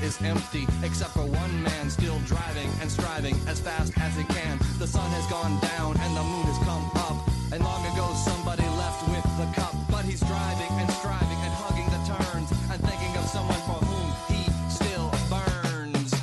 [0.00, 4.58] Is empty, except for one man still driving and striving as fast as he can.
[4.78, 7.28] The sun has gone down and the moon has come up.
[7.52, 9.74] And long ago somebody left with the cup.
[9.90, 14.08] But he's driving and striving and hugging the turns and thinking of someone for whom
[14.30, 16.14] he still burns.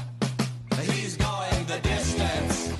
[0.89, 2.71] He's going the distance.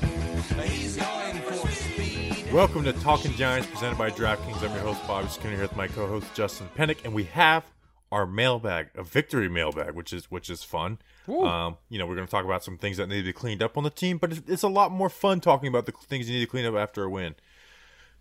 [0.63, 2.53] He's going for speed.
[2.53, 4.63] Welcome to Talking Giants presented by DraftKings.
[4.63, 7.63] I'm your host, Bobby Skinner, here with my co-host Justin Pennick, and we have
[8.11, 10.99] our mailbag, a victory mailbag, which is which is fun.
[11.27, 13.63] Um, you know, we're going to talk about some things that need to be cleaned
[13.63, 16.29] up on the team, but it's, it's a lot more fun talking about the things
[16.29, 17.35] you need to clean up after a win.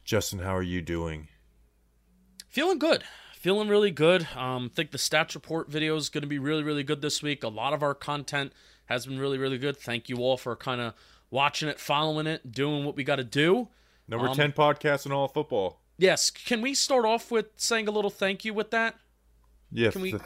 [0.05, 1.29] Justin, how are you doing?
[2.49, 3.05] Feeling good.
[3.39, 4.27] Feeling really good.
[4.35, 7.45] Um, think the stats report video is going to be really, really good this week.
[7.45, 8.53] A lot of our content
[8.87, 9.77] has been really, really good.
[9.77, 10.95] Thank you all for kind of
[11.31, 13.69] watching it, following it, doing what we got to do.
[14.09, 15.81] Number Um, ten podcast in all of football.
[15.99, 18.97] Yes, can we start off with saying a little thank you with that?
[19.75, 19.93] Yes.
[19.93, 20.23] can we th-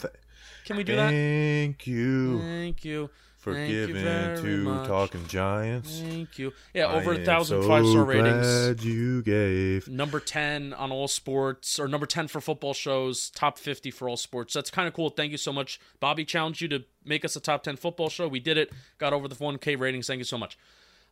[0.65, 1.11] Can we do that?
[1.11, 3.11] Thank you Thank you.
[3.39, 4.87] for Thank you giving very to much.
[4.89, 6.01] Talking Giants.
[6.01, 6.53] Thank you.
[6.75, 8.85] Yeah, over I a thousand so five star ratings.
[8.85, 9.89] You gave.
[9.89, 14.17] Number 10 on all sports, or number 10 for football shows, top 50 for all
[14.19, 14.53] sports.
[14.53, 15.09] That's kind of cool.
[15.11, 15.81] Thank you so much.
[16.01, 18.29] Bobby challenged you to make us a top 10 football show.
[18.29, 18.71] We did it.
[18.99, 20.07] Got over the 1K ratings.
[20.09, 20.59] Thank you so much.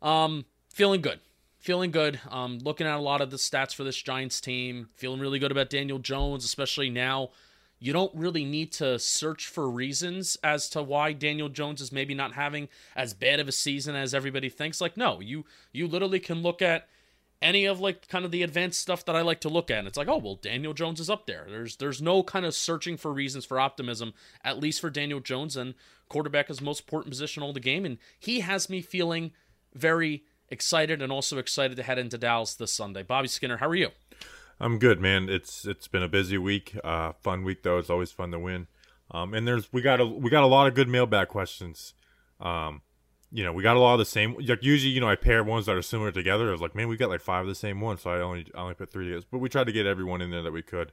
[0.02, 1.20] Um, feeling good.
[1.58, 2.20] Feeling good.
[2.28, 4.90] Um, looking at a lot of the stats for this Giants team.
[4.94, 7.30] Feeling really good about Daniel Jones, especially now.
[7.78, 12.14] You don't really need to search for reasons as to why Daniel Jones is maybe
[12.14, 14.80] not having as bad of a season as everybody thinks.
[14.80, 16.88] Like, no, you you literally can look at
[17.42, 19.78] any of like kind of the advanced stuff that I like to look at.
[19.78, 21.46] And it's like, oh well, Daniel Jones is up there.
[21.48, 25.56] There's there's no kind of searching for reasons for optimism, at least for Daniel Jones.
[25.56, 25.74] And
[26.08, 29.32] quarterback is most important position all the game, and he has me feeling
[29.74, 33.02] very excited and also excited to head into Dallas this Sunday.
[33.02, 33.90] Bobby Skinner, how are you?
[34.58, 35.28] I'm good, man.
[35.28, 37.78] It's it's been a busy week, uh, fun week though.
[37.78, 38.68] It's always fun to win.
[39.10, 41.94] Um, and there's we got a we got a lot of good mailbag questions.
[42.40, 42.82] Um,
[43.30, 44.36] you know, we got a lot of the same.
[44.38, 46.48] Like usually, you know, I pair ones that are similar together.
[46.48, 48.46] I was like, man, we got like five of the same ones, so I only
[48.54, 49.26] I only put three together.
[49.30, 50.92] But we tried to get everyone in there that we could.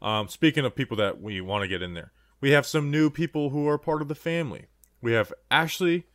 [0.00, 3.10] Um, speaking of people that we want to get in there, we have some new
[3.10, 4.66] people who are part of the family.
[5.00, 6.06] We have Ashley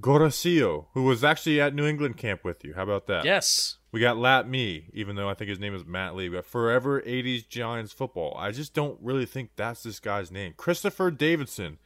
[0.00, 2.74] Goracio, who was actually at New England camp with you.
[2.74, 3.24] How about that?
[3.24, 3.78] Yes.
[3.90, 6.28] We got Lat Me, even though I think his name is Matt Lee.
[6.28, 8.36] We got Forever 80s Giants Football.
[8.38, 10.54] I just don't really think that's this guy's name.
[10.56, 11.78] Christopher Davidson.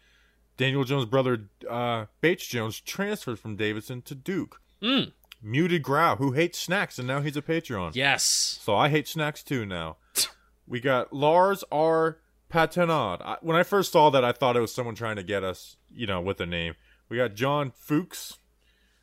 [0.56, 4.60] Daniel Jones' brother, uh, Bates Jones, transferred from Davidson to Duke.
[4.82, 5.12] Mm.
[5.42, 7.94] Muted Grau, who hates snacks, and now he's a Patreon.
[7.94, 8.58] Yes.
[8.62, 9.96] So I hate snacks too now.
[10.66, 12.18] we got Lars R.
[12.52, 13.22] Patenard.
[13.22, 15.76] I, when I first saw that, I thought it was someone trying to get us,
[15.90, 16.74] you know, with a name.
[17.12, 18.38] We got John Fuchs,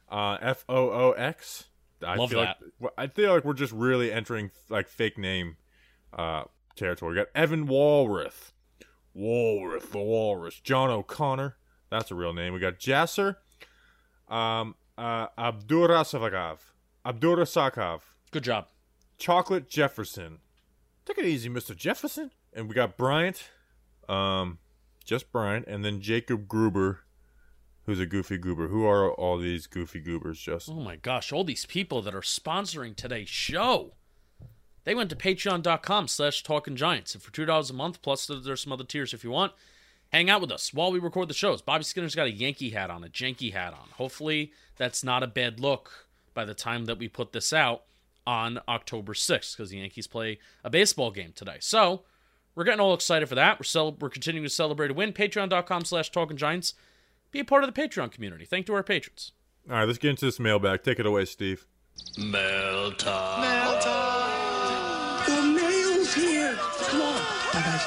[0.10, 1.66] uh, F O O X.
[2.04, 2.58] I Love feel that.
[2.82, 5.58] like I feel like we're just really entering like fake name
[6.18, 7.12] uh, territory.
[7.12, 8.54] We got Evan Walrath,
[9.16, 10.60] Walrath the Walrus.
[10.60, 11.58] John O'Connor,
[11.92, 12.52] that's a real name.
[12.52, 13.36] We got Jasser,
[14.28, 16.58] um, uh, Abdurasakov,
[17.06, 18.70] Abdurasakov, Good job.
[19.20, 20.40] Chocolate Jefferson.
[21.06, 21.76] Take it easy, Mr.
[21.76, 22.32] Jefferson.
[22.54, 23.52] And we got Bryant,
[24.08, 24.58] um,
[25.06, 27.02] just Bryant, and then Jacob Gruber,
[27.90, 28.68] who's a goofy goober.
[28.68, 30.76] Who are all these goofy goobers, Justin?
[30.78, 33.94] Oh my gosh, all these people that are sponsoring today's show.
[34.84, 37.14] They went to patreon.com slash talking giants.
[37.14, 39.54] And for $2 a month, plus there- there's some other tiers if you want,
[40.10, 41.62] hang out with us while we record the shows.
[41.62, 43.90] Bobby Skinner's got a Yankee hat on, a janky hat on.
[43.98, 47.84] Hopefully that's not a bad look by the time that we put this out
[48.28, 51.58] on October 6th, because the Yankees play a baseball game today.
[51.60, 52.04] So
[52.56, 53.60] we're getting all excited for that.
[53.60, 55.14] We're cel- we're continuing to celebrate a win.
[55.14, 56.74] Patreon.com slash talking giants.
[57.32, 58.46] Be a part of the Patreon community.
[58.46, 59.34] Thank to our patrons.
[59.70, 60.84] All right, let's get into this mailbag.
[60.84, 61.68] Take it away, Steve.
[62.18, 63.42] Mail time.
[63.42, 65.26] Mail time.
[65.28, 66.56] The mail's here.
[66.56, 67.22] Come on.
[67.54, 67.86] Bye, guys.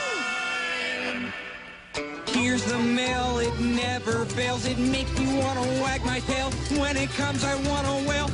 [2.28, 4.64] Here's the mail, it never fails.
[4.67, 6.50] It makes me want to wag my tail.
[6.78, 8.28] When it comes, I want to wail.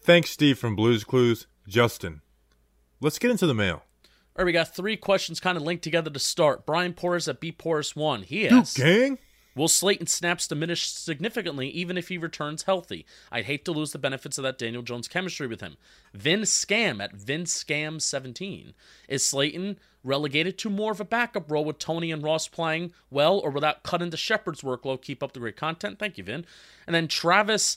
[0.00, 1.46] Thanks, Steve from Blues Clues.
[1.66, 2.22] Justin,
[3.00, 3.82] let's get into the mail.
[4.38, 6.64] All right, we got three questions kind of linked together to start.
[6.64, 8.22] Brian Porras at B Porras one.
[8.22, 9.18] He asks, gang?
[9.56, 13.04] Will Slayton snaps diminish significantly even if he returns healthy?
[13.32, 15.76] I'd hate to lose the benefits of that Daniel Jones chemistry with him.
[16.14, 18.74] Vin Scam at Vin Scam 17.
[19.08, 23.40] Is Slayton relegated to more of a backup role with Toney and Ross playing well
[23.40, 25.02] or without cutting to Shepard's workload?
[25.02, 25.98] Keep up the great content.
[25.98, 26.46] Thank you, Vin.
[26.86, 27.76] And then Travis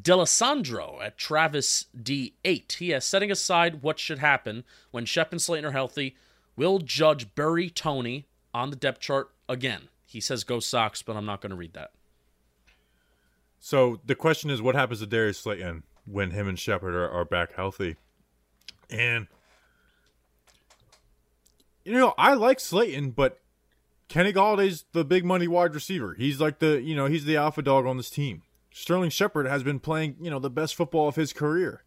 [0.00, 2.72] Delisandro at Travis D8.
[2.72, 6.16] He has setting aside what should happen when Shep and Slayton are healthy.
[6.56, 9.88] Will Judge bury Toney on the depth chart again?
[10.06, 11.92] He says go Sox, but I'm not going to read that.
[13.60, 17.24] So the question is, what happens to Darius Slayton when him and Shepard are, are
[17.24, 17.96] back healthy?
[18.90, 19.26] And
[21.84, 23.40] you know, I like Slayton, but
[24.08, 26.14] Kenny Golladay's the big money wide receiver.
[26.14, 28.42] He's like the you know he's the alpha dog on this team.
[28.78, 31.82] Sterling Shepard has been playing you know the best football of his career.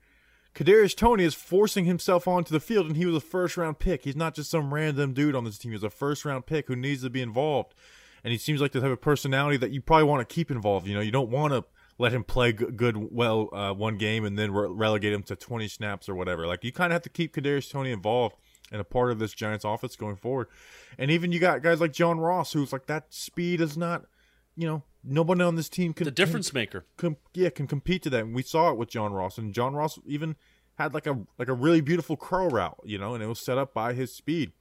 [0.53, 4.03] Kadarius Toney is forcing himself onto the field, and he was a first round pick.
[4.03, 5.71] He's not just some random dude on this team.
[5.71, 7.73] He's a first round pick who needs to be involved,
[8.25, 10.85] and he seems like the type of personality that you probably want to keep involved.
[10.85, 11.63] You know, you don't want to
[11.97, 15.37] let him play good, good well uh, one game and then re- relegate him to
[15.37, 16.45] 20 snaps or whatever.
[16.45, 18.35] Like you kind of have to keep Kadarius Toney involved
[18.69, 20.47] and a part of this Giants offense going forward.
[20.97, 24.03] And even you got guys like John Ross, who's like that speed is not,
[24.57, 26.85] you know, nobody on this team can The difference can, maker.
[26.97, 28.23] com- yeah, can compete to that.
[28.23, 30.35] And we saw it with John Ross, and John Ross even
[30.75, 33.57] had like a like a really beautiful curl route, you know, and it was set
[33.57, 34.51] up by his speed.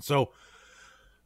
[0.00, 0.30] So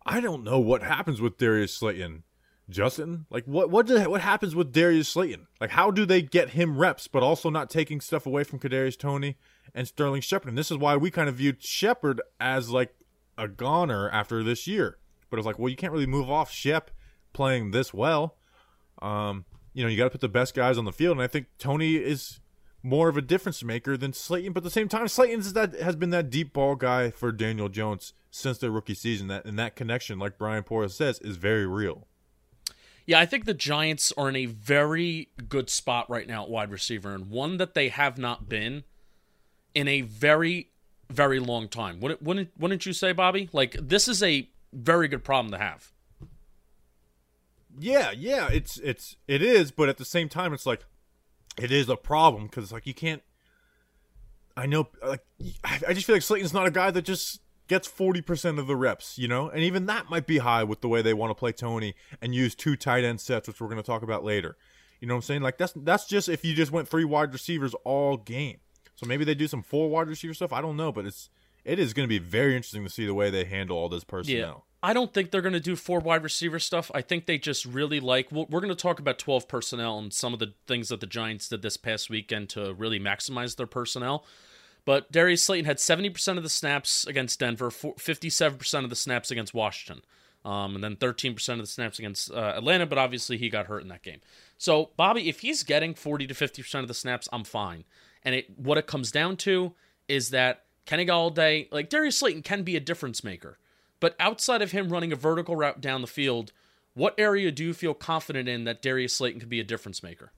[0.05, 2.23] I don't know what happens with Darius Slayton.
[2.69, 5.47] Justin, like what what did, what happens with Darius Slayton?
[5.61, 8.99] Like how do they get him reps, but also not taking stuff away from Kadarius
[8.99, 9.37] Toney
[9.73, 10.49] and Sterling Shepard?
[10.49, 12.93] And this is why we kind of viewed Shepard as like
[13.39, 14.99] a goner after this year.
[15.31, 16.91] But it's like, well, you can't really move off Shep
[17.37, 18.35] playing this well.
[19.01, 19.45] Um,
[19.75, 21.47] you know, you got to put the best guys on the field, and I think
[21.59, 22.41] Toney is
[22.83, 24.53] more of a difference maker than Slayton.
[24.53, 27.69] But at the same time, Slayton that has been that deep ball guy for Daniel
[27.69, 29.29] Jones since their rookie season.
[29.29, 32.07] That and that connection, like Brian Porras says, is very real.
[33.05, 36.71] Yeah, I think the Giants are in a very good spot right now at wide
[36.71, 38.83] receiver, and one that they have not been
[39.75, 40.71] in a very,
[41.11, 42.01] very long time.
[42.01, 43.51] Wouldn't wouldn't, wouldn't you say, Bobby?
[43.53, 45.93] Like this is a very good problem to have.
[47.79, 50.85] Yeah, yeah, it's it's it is, but at the same time, it's like
[51.59, 53.23] it is a problem because like you can't.
[54.57, 55.21] I know, like
[55.65, 58.77] I just feel like Slayton's not a guy that just gets forty percent of the
[58.77, 61.35] reps, you know, and even that might be high with the way they want to
[61.35, 64.57] play Toney and use two tight end sets, which we're going to talk about later.
[65.01, 65.43] You know what I'm saying?
[65.43, 68.59] Like that's that's just if you just went three wide receivers all game.
[68.95, 70.55] So maybe they do some four wide receiver stuff.
[70.55, 71.29] I don't know, but it's
[71.65, 74.05] it is going to be very interesting to see the way they handle all this
[74.05, 74.65] personnel.
[74.87, 76.93] I don't think they're going to do four wide receiver stuff.
[76.95, 78.31] I think they just really like.
[78.31, 81.49] We're going to talk about 12 personnel and some of the things that the Giants
[81.49, 84.25] did this past weekend to really maximize their personnel.
[84.85, 89.53] But Darius Slayton had 70% of the snaps against Denver, 57% of the snaps against
[89.53, 90.05] Washington,
[90.45, 92.87] um, and then 13% of the snaps against uh, Atlanta.
[92.87, 94.21] But obviously, he got hurt in that game.
[94.57, 97.83] So, Bobby, if he's getting 40 to 50% of the snaps, I'm fine.
[98.23, 99.75] And it what it comes down to
[100.07, 103.59] is that Kenny Golladay, like Darius Slayton, can be a difference maker.
[104.01, 106.53] But outside of him running a vertical route down the field,
[106.95, 110.33] what area do you feel confident in that Darius Slayton could be a difference maker?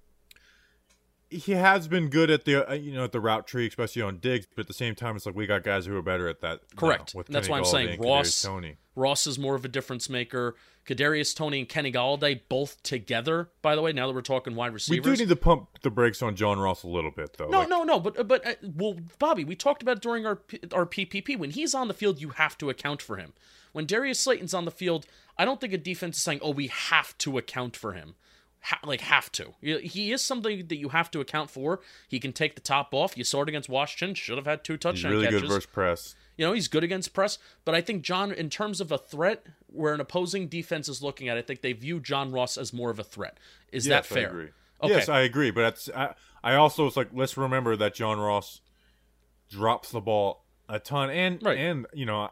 [1.31, 4.19] He has been good at the uh, you know at the route tree, especially on
[4.19, 4.47] digs.
[4.55, 6.61] But at the same time, it's like we got guys who are better at that.
[6.77, 7.15] Correct.
[7.15, 8.77] And that's Kenny why I'm Golladay saying Ross- Toney.
[8.97, 10.57] Ross is more of a difference maker.
[10.89, 13.51] Kadarius Toney and Kenny Golladay both together.
[13.61, 15.91] By the way, now that we're talking wide receivers, We do need to pump the
[15.91, 17.49] brakes on John Ross a little bit, though.
[17.49, 18.01] No, Like, no, no.
[18.01, 20.41] But but uh, well, Bobby, we talked about during our
[20.73, 21.39] our PPP.
[21.39, 23.35] When he's on the field, you have to account for him.
[23.73, 26.69] When Darius Slayton's on the field, I don't think a defense is saying, "Oh, we
[26.69, 28.15] have to account for him."
[28.61, 29.55] Ha- like have to.
[29.61, 31.81] He is something that you have to account for.
[32.09, 33.17] He can take the top off.
[33.17, 34.15] You saw it against Washington.
[34.15, 35.43] Should have had two touchdown really catches.
[35.43, 36.15] good versus press.
[36.37, 39.45] You know, he's good against press, but I think John, in terms of a threat,
[39.69, 42.73] where an opposing defense is looking at, it, I think they view John Ross as
[42.73, 43.39] more of a threat.
[43.73, 44.29] Is that Yes, I fair?
[44.29, 44.49] agree.
[44.83, 44.93] Okay.
[44.95, 45.51] Yes, I agree.
[45.51, 48.61] But that's I, I also it's like let's remember that John Ross
[49.51, 51.59] drops the ball a ton and Right.
[51.59, 52.31] and you know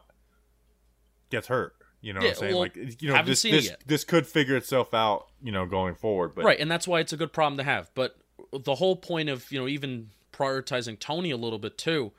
[1.29, 1.75] gets hurt.
[2.01, 2.51] You know Yeah, what I'm saying?
[2.53, 5.27] well, like you know this this this could figure itself out.
[5.41, 7.89] You know going forward, but right, and that's why it's a good problem to have.
[7.95, 8.17] But
[8.53, 12.11] the whole point of you know even prioritizing Toney a little bit too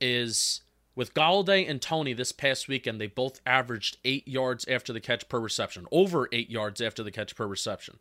[0.00, 0.62] is
[0.94, 5.28] with Golladay and Toney this past weekend, they both averaged eight yards after the catch
[5.28, 7.98] per reception, over eight yards after the catch per reception.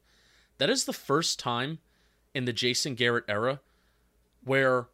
[0.57, 1.79] That is the first time
[2.33, 3.59] in the Jason Garrett era
[4.43, 4.87] where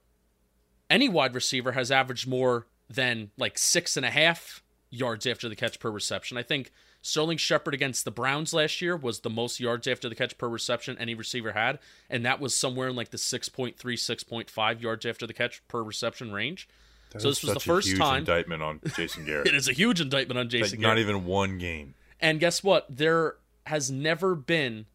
[0.89, 4.62] any wide receiver has averaged more than like six and a half
[4.93, 6.37] yards after the catch per reception.
[6.37, 6.71] I think
[7.01, 10.47] Sterling Shepard against the Browns last year was the most yards after the catch per
[10.47, 15.25] reception any receiver had, and that was somewhere in like the 6.3, 6.5 yards after
[15.27, 16.67] the catch per reception range.
[17.11, 18.19] That so this was the first huge time.
[18.19, 19.47] indictment on Jason Garrett.
[19.49, 20.99] It is a huge indictment on Like, Jason not Garrett.
[21.01, 21.95] even one game.
[22.19, 22.85] And guess what?
[22.89, 23.35] They're
[23.65, 24.85] has never been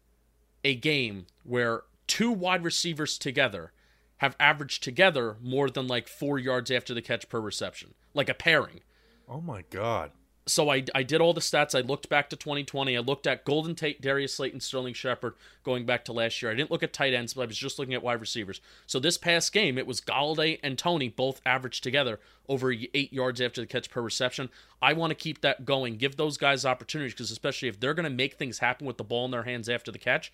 [0.63, 3.71] a game where two wide receivers together
[4.17, 8.33] have averaged together more than like four yards after the catch per reception, like a
[8.33, 8.81] pairing.
[9.29, 10.11] Oh my god.
[10.47, 11.77] So I, I did all the stats.
[11.77, 12.97] I looked back to 2020.
[12.97, 16.51] I looked at Golden Tate, Darius Slayton, Sterling Shepard going back to last year.
[16.51, 18.59] I didn't look at tight ends, but I was just looking at wide receivers.
[18.87, 23.39] So this past game, it was Golladay and Toney both averaged together over eight yards
[23.39, 24.49] after the catch per reception.
[24.81, 28.05] I want to keep that going, give those guys opportunities because especially if they're going
[28.05, 30.33] to make things happen with the ball in their hands after the catch,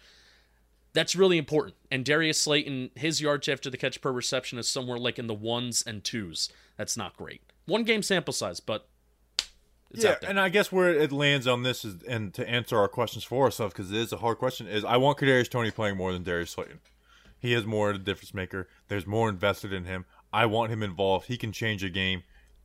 [0.94, 1.76] that's really important.
[1.92, 5.34] And Darius Slayton, his yards after the catch per reception is somewhere like in the
[5.34, 6.50] ones and twos.
[6.78, 7.42] That's not great.
[7.66, 8.88] One game sample size, but
[9.92, 12.88] it's yeah, and I guess where it lands on this is, and to answer our
[12.88, 15.98] questions for ourselves, because it is a hard question, is I want Kadarius Toney playing
[15.98, 16.80] more than Darius Slayton.
[17.40, 18.68] He is more of a difference maker.
[18.88, 20.06] There's more invested in him.
[20.34, 21.28] I want him involved.
[21.28, 22.24] He can change a game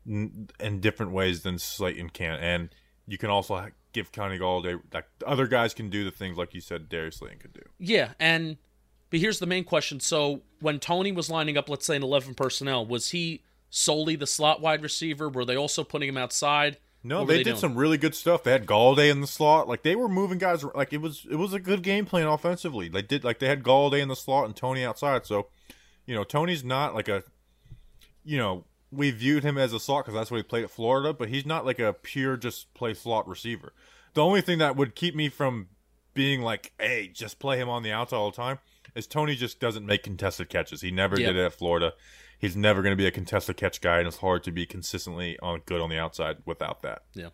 [0.08, 2.70] n- in different ways than Slayton can, and
[3.06, 6.60] you can also give Connie Golladay like other guys can do the things like you
[6.60, 7.62] said Darius Slayton could do.
[7.78, 8.56] Yeah, and
[9.10, 10.00] but here's the main question.
[10.00, 14.26] So when Tony was lining up, let's say in eleven personnel, was he solely the
[14.26, 15.28] slot wide receiver?
[15.28, 16.76] Were they also putting him outside?
[17.02, 17.56] No, they, they did doing?
[17.56, 18.42] some really good stuff.
[18.42, 19.68] They had Golladay in the slot.
[19.68, 20.62] Like they were moving guys.
[20.62, 22.88] Like it was it was a good game plan offensively.
[22.88, 25.24] They did like they had Golladay in the slot and Toney outside.
[25.24, 25.48] So,
[26.04, 27.22] you know, Toney's not like a,
[28.22, 31.14] you know, we viewed him as a slot because that's what he played at Florida.
[31.14, 33.72] But he's not like a pure just play slot receiver.
[34.12, 35.68] The only thing that would keep me from
[36.12, 38.58] being like, hey, just play him on the outside all the time
[38.94, 40.80] is Toney just doesn't make contested catches.
[40.80, 41.28] He never Yep.
[41.28, 41.94] did it at Florida.
[42.38, 45.38] He's never going to be a contested catch guy, and it's hard to be consistently
[45.40, 47.02] on good on the outside without that.
[47.14, 47.30] Yeah.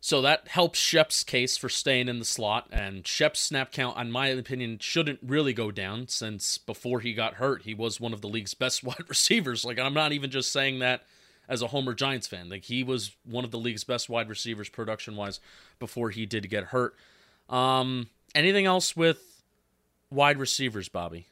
[0.00, 4.10] So that helps Shep's case for staying in the slot, and Shep's snap count, in
[4.12, 8.20] my opinion, shouldn't really go down since before he got hurt, he was one of
[8.20, 9.64] the league's best wide receivers.
[9.64, 11.04] Like, I'm not even just saying that
[11.48, 12.48] as a Homer Giants fan.
[12.50, 15.40] Like, he was one of the league's best wide receivers production wise
[15.78, 16.94] before he did get hurt.
[17.48, 19.33] Um, anything else with
[20.14, 21.26] wide receivers, Bobby?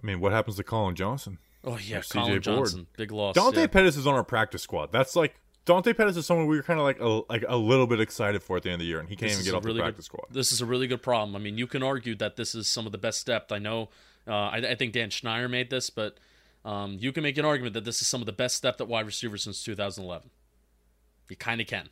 [0.00, 1.38] I mean, what happens to Collin Johnson?
[1.64, 2.42] Oh yeah, CJ Collin Board.
[2.42, 3.34] Johnson, big loss.
[3.34, 3.66] Dante yeah.
[3.68, 4.90] Pettis is on our practice squad.
[4.90, 5.34] That's like
[5.64, 8.42] Dante Pettis is someone we were kind of like a, like a little bit excited
[8.42, 9.64] for at the end of the year, and he can't This even get a off
[9.64, 10.26] really the good- practice squad.
[10.30, 11.36] This is a really good problem.
[11.36, 13.52] I mean, you can argue that this is some of the best depth.
[13.52, 13.90] I know.
[14.26, 16.18] Uh, I, I think Dan Schneier made this, but
[16.64, 18.88] um, you can make an argument that this is some of the best depth at
[18.88, 20.30] wide receiver since 2011.
[21.28, 21.88] You kind of can.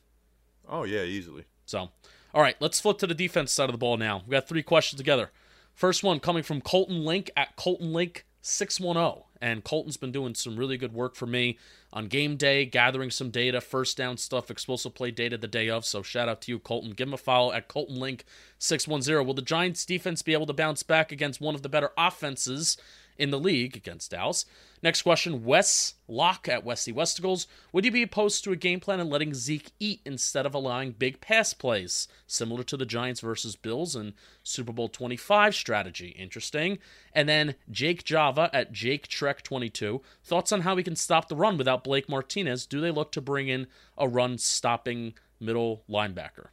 [0.69, 1.45] Oh yeah, easily.
[1.65, 1.91] So,
[2.35, 4.23] all right, let's flip to the defense side of the ball now.
[4.27, 5.31] We got three questions together.
[5.75, 9.25] First one coming from Colton Link at Colton Link 610.
[9.43, 11.59] And Colton's been doing some really good work for me
[11.95, 15.87] on game day, gathering some data, first down stuff, explosive play data the day of.
[15.87, 16.91] So shout out to you, Colton.
[16.91, 18.25] Give him a follow at Colton Link
[18.59, 19.27] 610.
[19.27, 22.77] Will the Giants defense be able to bounce back against one of the better offenses
[23.21, 24.45] in the league against Dallas?
[24.83, 27.47] Next question, Wes Locke at Westy Westicles.
[27.73, 30.93] Would you be opposed to a game plan and letting Zeke eat instead of allowing
[30.93, 36.09] big pass plays, similar to the Giants versus Bills and Super Bowl 25 strategy?
[36.19, 36.79] Interesting.
[37.15, 40.01] And then Jake Java at Jake Trek 22.
[40.25, 42.65] Thoughts on how we can stop the run without Blake Martinez?
[42.65, 43.67] Do they look to bring in
[43.99, 46.49] a run stopping middle linebacker?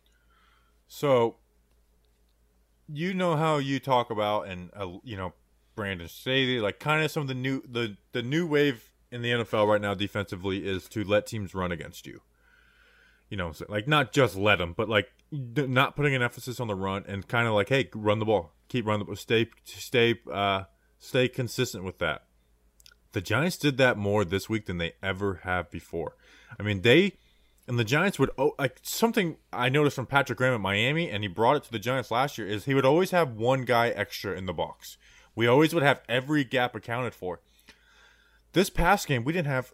[0.89, 1.37] So,
[2.91, 5.33] you know how you talk about and uh, you know
[5.77, 9.29] Brandon Staley, like kind of some of the new the the new wave in the
[9.29, 12.21] NFL right now defensively is to let teams run against you.
[13.29, 16.75] You know, like not just let them, but like not putting an emphasis on the
[16.75, 20.19] run and kind of like, hey, run the ball, keep running the ball, stay stay
[20.31, 20.63] uh
[20.99, 22.23] stay consistent with that.
[23.13, 26.15] The Giants did that more this week than they ever have before.
[26.59, 27.13] I mean, they
[27.67, 31.23] and the Giants would oh, like something I noticed from Patrick Graham at Miami, and
[31.23, 32.47] he brought it to the Giants last year.
[32.47, 34.97] Is he would always have one guy extra in the box.
[35.37, 37.39] We always would have every gap accounted for.
[38.53, 39.71] This past game, we didn't have.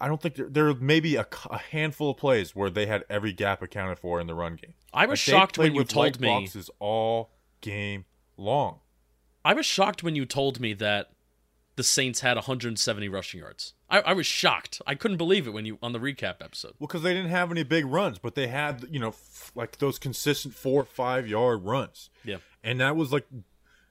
[0.00, 3.04] I don't think there, there may be a, a handful of plays where they had
[3.08, 4.74] every gap accounted for in the run game.
[4.92, 6.28] I was Like, shocked when you with told me.
[6.28, 7.30] boxes all
[7.62, 8.04] game
[8.36, 8.80] long.
[9.44, 11.10] I was shocked when you told me that
[11.76, 13.72] the Saints had 170 rushing yards.
[13.88, 14.82] I, I was shocked.
[14.86, 16.74] I couldn't believe it when you on the recap episode.
[16.78, 19.78] Well, because they didn't have any big runs, but they had you know f- like
[19.78, 22.10] those consistent four or five yard runs.
[22.24, 22.38] Yeah.
[22.62, 23.26] and that was like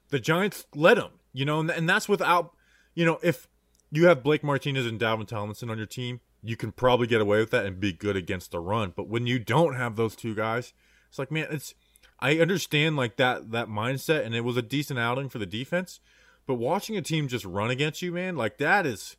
[0.10, 2.54] the Giants led them, you know, and, and that's without,
[2.94, 3.48] you know, if
[3.92, 7.40] you have Blake Martinez and Dalvin Tomlinson on your team, you can probably get away
[7.40, 8.94] with that and be good against the run.
[8.96, 10.74] But when you don't have those two guys,
[11.10, 11.74] it's like, man, it's
[12.20, 16.00] I understand like that that mindset, and it was a decent outing for the defense.
[16.46, 19.18] But watching a team just run against you, man, like that is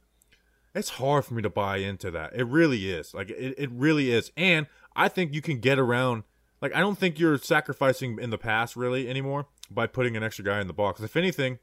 [0.74, 2.34] it's hard for me to buy into that.
[2.34, 3.14] It really is.
[3.14, 4.32] Like it, it really is.
[4.36, 4.66] And
[4.96, 6.24] I think you can get around
[6.60, 10.44] like I don't think you're sacrificing in the pass really anymore by putting an extra
[10.44, 11.00] guy in the box.
[11.00, 11.58] If anything,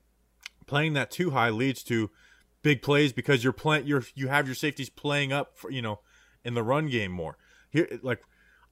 [0.65, 2.11] playing that too high leads to
[2.61, 5.99] big plays because you're playing you're you have your safeties playing up for you know
[6.43, 7.37] in the run game more.
[7.69, 8.23] Here like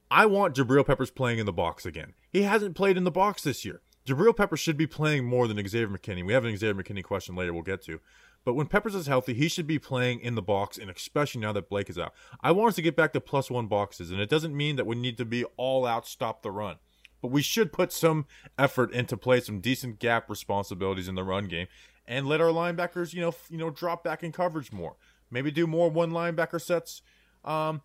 [0.09, 2.13] I want Jabril Peppers playing in the box again.
[2.31, 3.81] He hasn't played in the box this year.
[4.05, 6.25] Jabril Peppers should be playing more than Xavier McKinney.
[6.25, 7.99] We have an Xavier McKinney question later we'll get to.
[8.45, 11.53] But when Peppers is healthy, he should be playing in the box, and especially now
[11.53, 12.13] that Blake is out.
[12.41, 14.85] I want us to get back to plus one boxes, and it doesn't mean that
[14.85, 16.75] we need to be all out, stop the run.
[17.23, 18.25] But we should put some
[18.59, 21.67] effort into play some decent gap responsibilities in the run game,
[22.05, 24.97] and let our linebackers, you know, you know, drop back in coverage more.
[25.31, 27.01] Maybe do more one linebacker sets.
[27.45, 27.81] Um,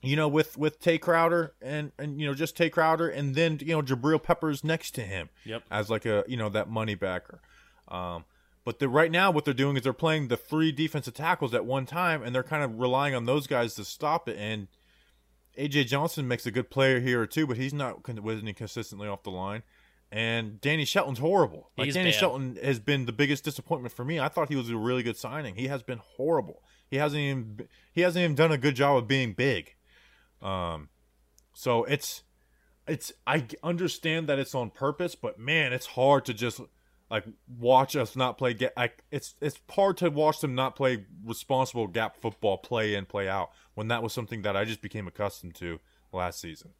[0.00, 3.58] you know, with with Tae Crowder and and you know just Tae Crowder and then
[3.60, 5.62] you know Jabril Peppers next to him Yep.
[5.70, 7.40] as like a you know that money backer.
[7.88, 8.24] Um,
[8.64, 11.66] but the, right now what they're doing is they're playing the three defensive tackles at
[11.66, 14.36] one time and they're kind of relying on those guys to stop it.
[14.38, 14.68] And
[15.58, 19.22] AJ Johnson makes a good player here or two, but he's not winning consistently off
[19.22, 19.62] the line.
[20.10, 21.70] And Danny Shelton's horrible.
[21.76, 22.18] Like He's Danny bad.
[22.18, 24.20] Shelton has been the biggest disappointment for me.
[24.20, 25.54] I thought he was a really good signing.
[25.54, 26.62] He has been horrible.
[26.90, 29.74] He hasn't even he hasn't even done a good job of being big.
[30.42, 30.90] Um,
[31.54, 32.24] so it's
[32.86, 36.60] it's I understand that it's on purpose, but man, it's hard to just
[37.12, 37.26] like
[37.58, 38.54] watch us not play.
[38.54, 43.04] Get like it's it's hard to watch them not play responsible gap football, play in,
[43.04, 43.50] play out.
[43.74, 45.78] When that was something that I just became accustomed to
[46.10, 46.70] last season.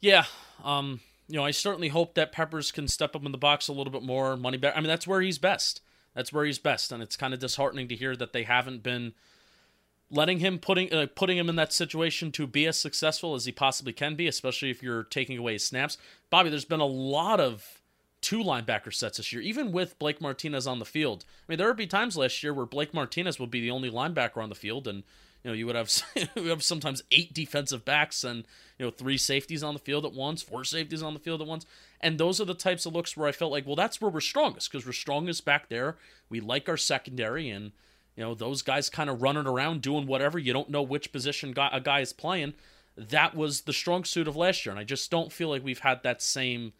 [0.00, 0.24] Yeah.
[0.64, 3.72] Um, you know, I certainly hope that Peppers can step up in the box a
[3.72, 4.36] little bit more.
[4.36, 4.76] Money back.
[4.76, 5.80] I mean, that's where he's best.
[6.14, 9.14] That's where he's best, and it's kind of disheartening to hear that they haven't been
[10.10, 13.52] letting him putting uh, putting him in that situation to be as successful as he
[13.52, 15.96] possibly can be, especially if you're taking away his snaps.
[16.28, 17.81] Bobby, there's been a lot of
[18.22, 21.24] two linebacker sets this year, even with Blake Martinez on the field.
[21.28, 23.90] I mean, there would be times last year where Blake Martinez would be the only
[23.90, 25.02] linebacker on the field, and
[25.42, 25.90] you know you would have
[26.36, 28.44] you have sometimes eight defensive backs and
[28.78, 31.48] you know three safeties on the field at once, four safeties on the field at
[31.48, 31.66] once,
[32.00, 34.20] and those are the types of looks where I felt like, well, that's where we're
[34.20, 35.96] strongest because we're strongest back there.
[36.30, 37.72] We like our secondary and.
[38.14, 40.38] You know, those guys kind of running around doing whatever.
[40.38, 42.52] You don't know which position guy, a guy is playing.
[42.94, 45.78] That was the strong suit of last year, and I just don't feel like we've
[45.78, 46.74] had that same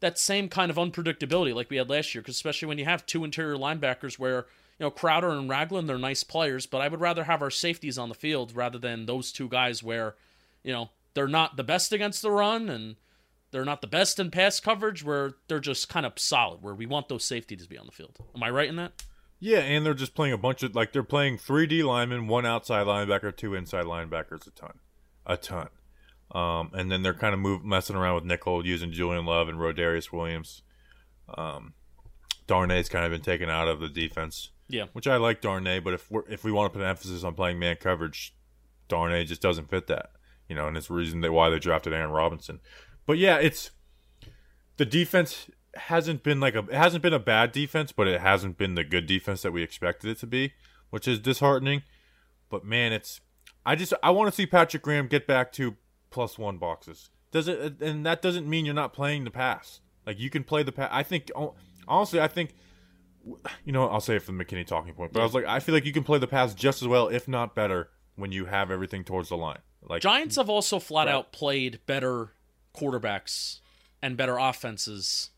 [0.00, 2.22] that same kind of unpredictability like we had last year.
[2.22, 4.46] Because especially when you have two interior linebackers, where
[4.78, 7.98] you know Crowder and Ragland, they're nice players, but I would rather have our safeties
[7.98, 10.14] on the field rather than those two guys where
[10.62, 12.96] you know they're not the best against the run and
[13.50, 16.62] they're not the best in pass coverage, where they're just kind of solid.
[16.62, 18.18] Where we want those safeties to be on the field.
[18.34, 19.04] Am I right in that?
[19.38, 22.46] Yeah, and they're just playing a bunch of like they're playing three D linemen, one
[22.46, 24.78] outside linebacker, two inside linebackers, a ton,
[25.26, 25.68] a ton.
[26.34, 29.58] Um, and then they're kind of move messing around with nickel, using Julian Love and
[29.58, 30.62] Rodarius Williams.
[31.36, 31.74] Um,
[32.46, 34.86] Darnay's kind of been taken out of the defense, Yeah.
[34.92, 37.34] which I like Darnay, but if we're if we want to put an emphasis on
[37.34, 38.34] playing man coverage,
[38.88, 40.10] Darnay just doesn't fit that,
[40.48, 42.60] you know, and it's the reason that why they drafted Aaron Robinson.
[43.06, 43.70] But yeah, it's
[44.76, 48.58] the defense hasn't been like a it hasn't been a bad defense, but it hasn't
[48.58, 50.52] been the good defense that we expected it to be,
[50.90, 51.82] which is disheartening.
[52.50, 53.20] But man, it's
[53.64, 55.76] I just I want to see Patrick Graham get back to
[56.14, 57.10] plus one boxes.
[57.32, 59.80] Does it uh, and that doesn't mean you're not playing the pass.
[60.06, 60.88] Like you can play the pass.
[60.92, 61.54] I think oh,
[61.88, 62.54] honestly, I think
[63.64, 65.60] you know I'll say it from the McKinney talking point, but I was like I
[65.60, 68.46] feel like you can play the pass just as well, if not better, when you
[68.46, 69.58] have everything towards the line.
[69.86, 71.14] Like Giants have also flat Right.
[71.14, 72.30] out played better
[72.74, 73.60] quarterbacks
[74.02, 75.30] and better offenses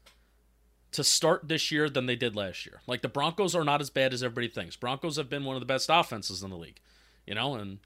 [0.92, 2.80] to start this year than they did last year.
[2.86, 4.76] Like the Broncos are not as bad as everybody thinks.
[4.76, 6.80] Broncos have been one of the best offenses in the league,
[7.26, 7.78] you know, and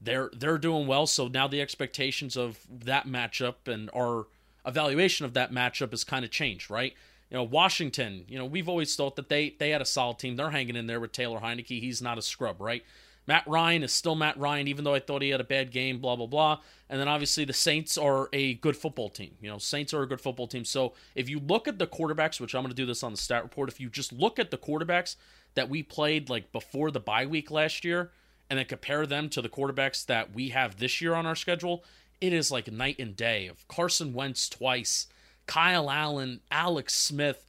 [0.00, 1.06] they're they're doing well.
[1.06, 4.26] So now the expectations of that matchup and our
[4.66, 6.94] evaluation of that matchup has kind of changed, right?
[7.30, 8.24] You know, Washington.
[8.28, 10.36] You know, we've always thought that they they had a solid team.
[10.36, 11.80] They're hanging in there with Taylor Heinicke.
[11.80, 12.84] He's not a scrub, right?
[13.26, 16.00] Matt Ryan is still Matt Ryan, even though I thought he had a bad game,
[16.00, 16.58] blah, blah, blah.
[16.88, 19.36] And then obviously the Saints are a good football team.
[19.40, 20.64] You know, Saints are a good football team.
[20.64, 23.18] So if you look at the quarterbacks, which I'm going to do this on the
[23.18, 25.14] stat report, if you just look at the quarterbacks
[25.54, 28.10] that we played like before the bye week last year
[28.50, 31.84] and then compare them to the quarterbacks that we have this year on our schedule,
[32.20, 35.06] it is like night and day of Carson Wentz twice,
[35.46, 37.46] Kyle Allen, Alex Smith,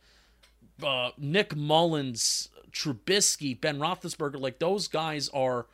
[0.82, 5.66] uh, Nick Mullens, Trubisky, Ben Roethlisberger, like those guys are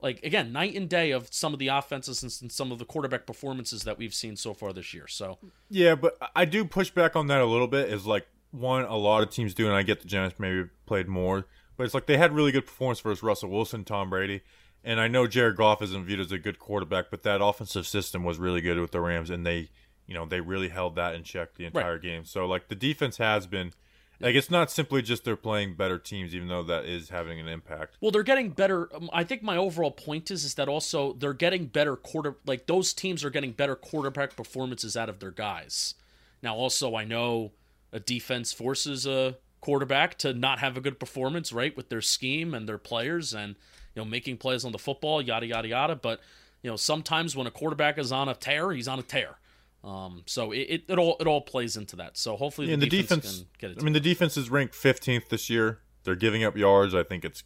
[0.00, 3.26] like again night and day of some of the offenses and, some of the quarterback
[3.26, 5.08] performances that we've seen so far this year.
[5.08, 5.38] So
[5.70, 7.88] Yeah, but I do push back on that a little bit.
[7.88, 11.08] Is like one a lot of teams do, and I get the Giants maybe played
[11.08, 14.42] more, but it's like they had really good performance versus Russell Wilson, Tom Brady,
[14.86, 18.22] and I know Jared Goff isn't viewed as a good quarterback, but that offensive system
[18.22, 19.68] was really good with the Rams, and they,
[20.06, 22.24] you know, they really held that in check the entire game.
[22.24, 23.72] So like the defense has been.
[24.18, 27.48] Like it's not simply just they're playing better teams, even though that is having an
[27.48, 27.98] impact.
[28.00, 28.88] Well, they're getting better.
[28.96, 32.36] um, I think my overall point is is that also they're getting better quarter.
[32.46, 35.96] Like those teams are getting better quarterback performances out of their guys.
[36.42, 37.52] Now, also, I know
[37.92, 42.54] a defense forces a quarterback to not have a good performance, right, with their scheme
[42.54, 43.56] and their players, and
[43.96, 45.96] you know making plays on the football, yada yada yada.
[45.96, 46.20] But
[46.62, 49.36] you know, sometimes when a quarterback is on a tear, he's on a tear.
[49.82, 52.16] Um, so it, it, it all it all plays into that.
[52.16, 53.78] So hopefully Yeah, the, the defense, get it.
[53.80, 55.80] I mean, the defense is ranked 15th this year.
[56.04, 56.94] They're giving up yards.
[56.94, 57.42] I think it's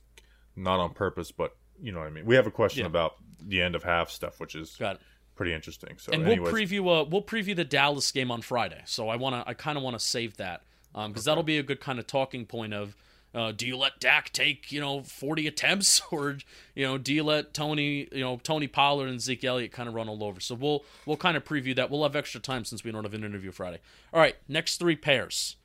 [0.56, 2.26] not on purpose, but you know what I mean.
[2.26, 2.86] We have a question Yeah.
[2.86, 5.00] about the end of half stuff, which is Got
[5.34, 5.96] pretty interesting.
[5.98, 8.82] So, and anyways, we'll preview uh we'll preview the Dallas game on Friday.
[8.86, 10.62] So I want to I kind of want to save that
[10.94, 12.96] um because that'll be a good kind of talking point of
[13.34, 16.38] uh, do you let Dak take you know 40 attempts or
[16.74, 19.94] you know do you let Tony you know Tony Pollard and Zeke Elliott kind of
[19.94, 20.40] run all over?
[20.40, 21.90] So we'll we'll kind of preview that.
[21.90, 23.78] We'll have extra time since we don't have an interview Friday.
[24.12, 25.56] All right, next three pairs.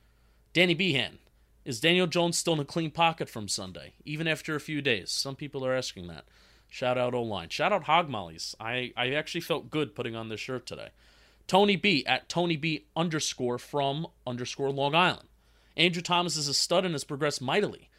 [0.52, 1.18] Danny Behan.
[1.66, 5.10] Is Daniel Jones still in a clean pocket from Sunday, even after a few days?
[5.10, 6.24] Some people are asking that.
[6.68, 7.48] Shout out O line.
[7.48, 8.54] Shout out Hog Mollies.
[8.60, 10.90] I, I actually felt good putting on this shirt today.
[11.46, 15.28] Tony B at Tony B underscore from underscore Long Island.
[15.76, 17.90] Andrew Thomas is a stud and has progressed mightily.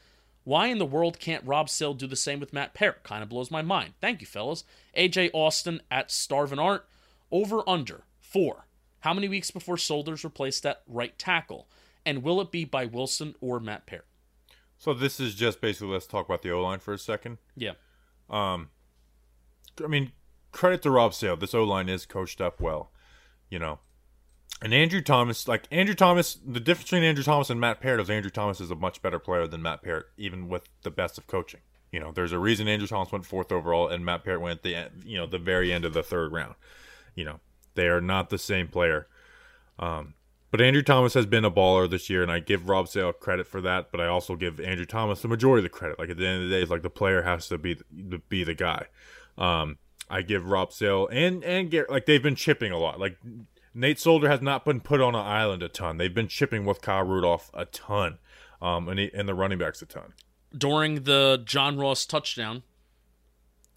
[0.44, 3.04] Why in the world can't Rob Sale do the same with Matt Peart?
[3.04, 3.94] Kind of blows my mind.
[4.00, 4.64] Thank you, fellas.
[4.96, 6.88] AJ Austin at Starvin Art.
[7.32, 8.68] Over under four.
[9.02, 11.68] How many weeks before Solder's replaced that right tackle?
[12.06, 14.06] And will it be by Wilson or Matt Peart?
[14.78, 17.38] so this is just basically let's talk about the O line for a second.
[17.56, 17.74] Yeah.
[18.30, 18.70] Um,
[19.84, 20.12] I mean,
[20.52, 21.38] credit to Rob Sale.
[21.38, 22.92] This O line is coached up well,
[23.50, 23.80] you know.
[24.62, 28.10] And Andrew Thomas, like Andrew Thomas, the difference between Andrew Thomas and Matt Peart is
[28.10, 31.28] Andrew Thomas is a much better player than Matt Peart, even with the best of
[31.28, 31.60] coaching.
[31.92, 34.90] You know, there's a reason Andrew Thomas went fourth overall and Matt Peart went the
[35.06, 36.56] you know the very end of the third round.
[37.16, 37.40] You know,
[37.76, 39.08] they are not the same player.
[39.80, 40.16] Um,
[40.50, 43.48] but Andrew Thomas has been a baller this year, and I give Rob Sale credit
[43.48, 43.92] for that.
[43.92, 46.00] But I also give Andrew Thomas the majority of the credit.
[46.00, 48.18] Like at the end of the day, it's like the player has to be the,
[48.18, 48.88] be the guy.
[49.38, 49.78] Um,
[50.10, 53.00] I give Rob Sale and and Garrett like they've been chipping a lot.
[53.00, 53.18] Like
[53.78, 55.98] Nate Solder has not been put on an island a ton.
[55.98, 58.18] They've been chipping with Kyle Rudolph a ton,
[58.60, 60.14] um, and he, and the running backs a ton.
[60.58, 62.64] During the John Ross touchdown,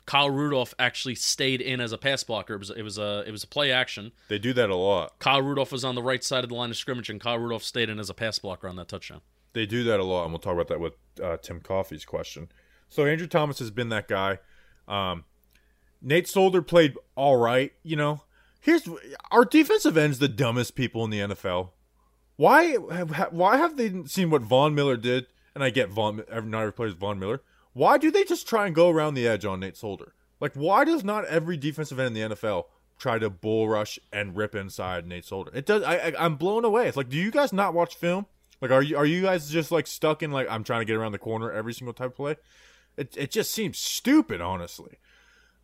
[0.06, 2.54] Kyle Rudolph actually stayed in as a pass blocker.
[2.54, 4.12] It was it was a it was a play action.
[4.28, 5.18] They do that a lot.
[5.18, 7.62] Kyle Rudolph was on the right side of the line of scrimmage, and Kyle Rudolph
[7.62, 9.20] stayed in as a pass blocker on that touchdown.
[9.52, 12.48] They do that a lot, and we'll talk about that with uh, Tim Coffey's question.
[12.88, 14.38] So Andrew Thomas has been that guy.
[14.88, 15.24] Um,
[16.00, 17.72] Nate Solder played all right.
[17.82, 18.22] You know,
[18.60, 18.88] here's
[19.30, 21.70] our defensive ends the dumbest people in the NFL.
[22.36, 25.26] Why have why have they seen what Von Miller did?
[25.54, 27.42] And I get Von not every player is Von Miller.
[27.72, 30.14] Why do they just try and go around the edge on Nate Solder?
[30.40, 32.64] Like, why does not every defensive end in the NFL
[32.98, 35.50] try to bull rush and rip inside Nate Solder?
[35.54, 35.82] It does.
[35.82, 36.88] I, I I'm blown away.
[36.88, 38.26] It's like, do you guys not watch film?
[38.60, 40.96] Like, are you are you guys just like stuck in like I'm trying to get
[40.96, 42.36] around the corner every single type of play?
[42.96, 44.98] It it just seems stupid, honestly.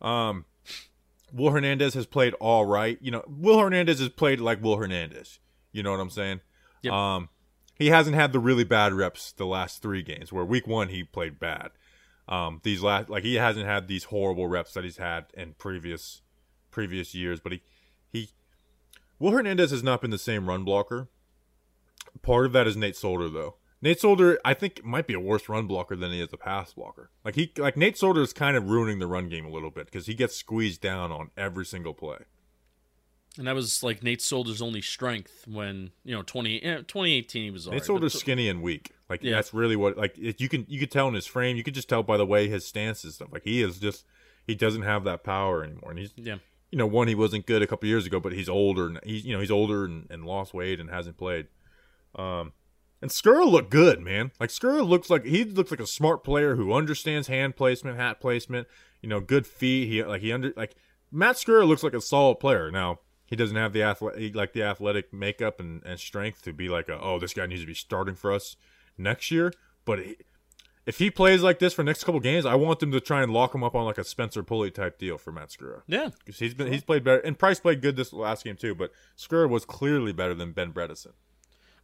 [0.01, 0.45] Um,
[1.33, 2.97] Will Hernandez has played all right.
[3.01, 5.39] You know, Will Hernandez has played like Will Hernandez.
[5.71, 6.41] You know what I'm saying?
[6.83, 6.93] Yep.
[6.93, 7.29] Um,
[7.75, 10.31] he hasn't had the really bad reps the last three games.
[10.31, 11.71] Where week one he played bad.
[12.27, 16.21] Um, these last like he hasn't had these horrible reps that he's had in previous
[16.71, 17.39] previous years.
[17.39, 17.61] But he
[18.11, 18.29] he
[19.19, 21.09] Will Hernandez has not been the same run blocker.
[22.21, 23.55] Part of that is Nate Solder though.
[23.81, 26.73] Nate Solder, I think, might be a worse run blocker than he is a pass
[26.73, 27.11] blocker.
[27.23, 29.85] Like he, like Nate Solder is kind of ruining the run game a little bit
[29.85, 32.17] because he gets squeezed down on every single play.
[33.37, 37.51] And that was like Nate Solder's only strength when you know 20, eh, 2018 he
[37.51, 37.67] was.
[37.67, 38.91] Nate right, Solder's but- skinny and weak.
[39.09, 39.35] Like Yeah.
[39.35, 41.55] that's really what like it, you can you could tell in his frame.
[41.55, 43.29] You could just tell by the way his stance and stuff.
[43.31, 44.05] Like he is just
[44.47, 45.91] he doesn't have that power anymore.
[45.91, 46.37] And he's yeah.
[46.71, 49.23] you know one he wasn't good a couple years ago, but he's older and he's
[49.23, 51.47] you know he's older and, and lost weight and hasn't played.
[52.15, 52.53] Um,
[53.01, 54.31] and Skura looked good, man.
[54.39, 58.19] Like Skura looks like he looks like a smart player who understands hand placement, hat
[58.19, 58.67] placement.
[59.01, 59.87] You know, good feet.
[59.87, 60.75] He like he under like
[61.11, 62.71] Matt Skura looks like a solid player.
[62.71, 66.69] Now he doesn't have the athletic like the athletic makeup and, and strength to be
[66.69, 68.55] like a, oh this guy needs to be starting for us
[68.97, 69.53] next year.
[69.85, 70.15] But he,
[70.87, 73.31] if he plays like this for next couple games, I want them to try and
[73.31, 75.81] lock him up on like a Spencer Pulley type deal for Matt Skura.
[75.85, 76.09] Yeah.
[76.19, 78.73] Because he's been he's played better, and Price played good this last game too.
[78.73, 81.11] But Skura was clearly better than Ben Bredeson.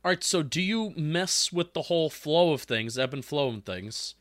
[0.03, 3.47] All right, so do you mess with the whole flow of things, ebb and flow
[3.47, 4.15] of things?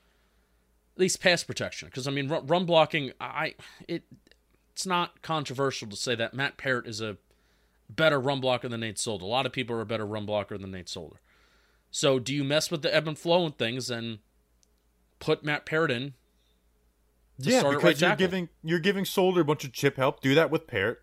[0.94, 3.12] At least pass protection, because I mean, run, run blocking.
[3.20, 3.54] I
[3.88, 4.04] it
[4.72, 7.16] it's not controversial to say that Matt Peart is a
[7.88, 9.24] better run blocker than Nate Solder.
[9.24, 11.16] A lot of people are a better run blocker than Nate Solder.
[11.90, 14.18] So do you mess with the ebb and flow and things and
[15.18, 16.14] put Matt Peart in?
[17.42, 18.16] to yeah, because right you're tackle?
[18.16, 20.20] giving you're giving Solder a bunch of chip help.
[20.20, 21.02] Do that with Peart.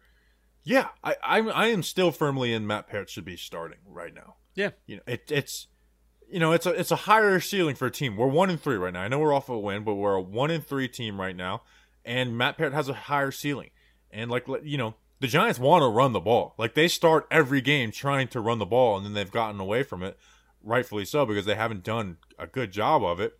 [0.63, 4.35] Yeah, I I'm, I am still firmly in Matt Peart should be starting right now.
[4.55, 5.67] Yeah, You know, it, it's
[6.29, 8.17] you know it's a it's a higher ceiling for a team.
[8.17, 9.01] We're one and three right now.
[9.01, 11.63] I know we're off a win, but we're a one and three team right now,
[12.03, 13.69] and Matt Peart has a higher ceiling.
[14.11, 16.55] And like you know, the Giants want to run the ball.
[16.57, 19.83] Like they start every game trying to run the ball, and then they've gotten away
[19.83, 20.17] from it,
[20.63, 23.39] rightfully so, because they haven't done a good job of it.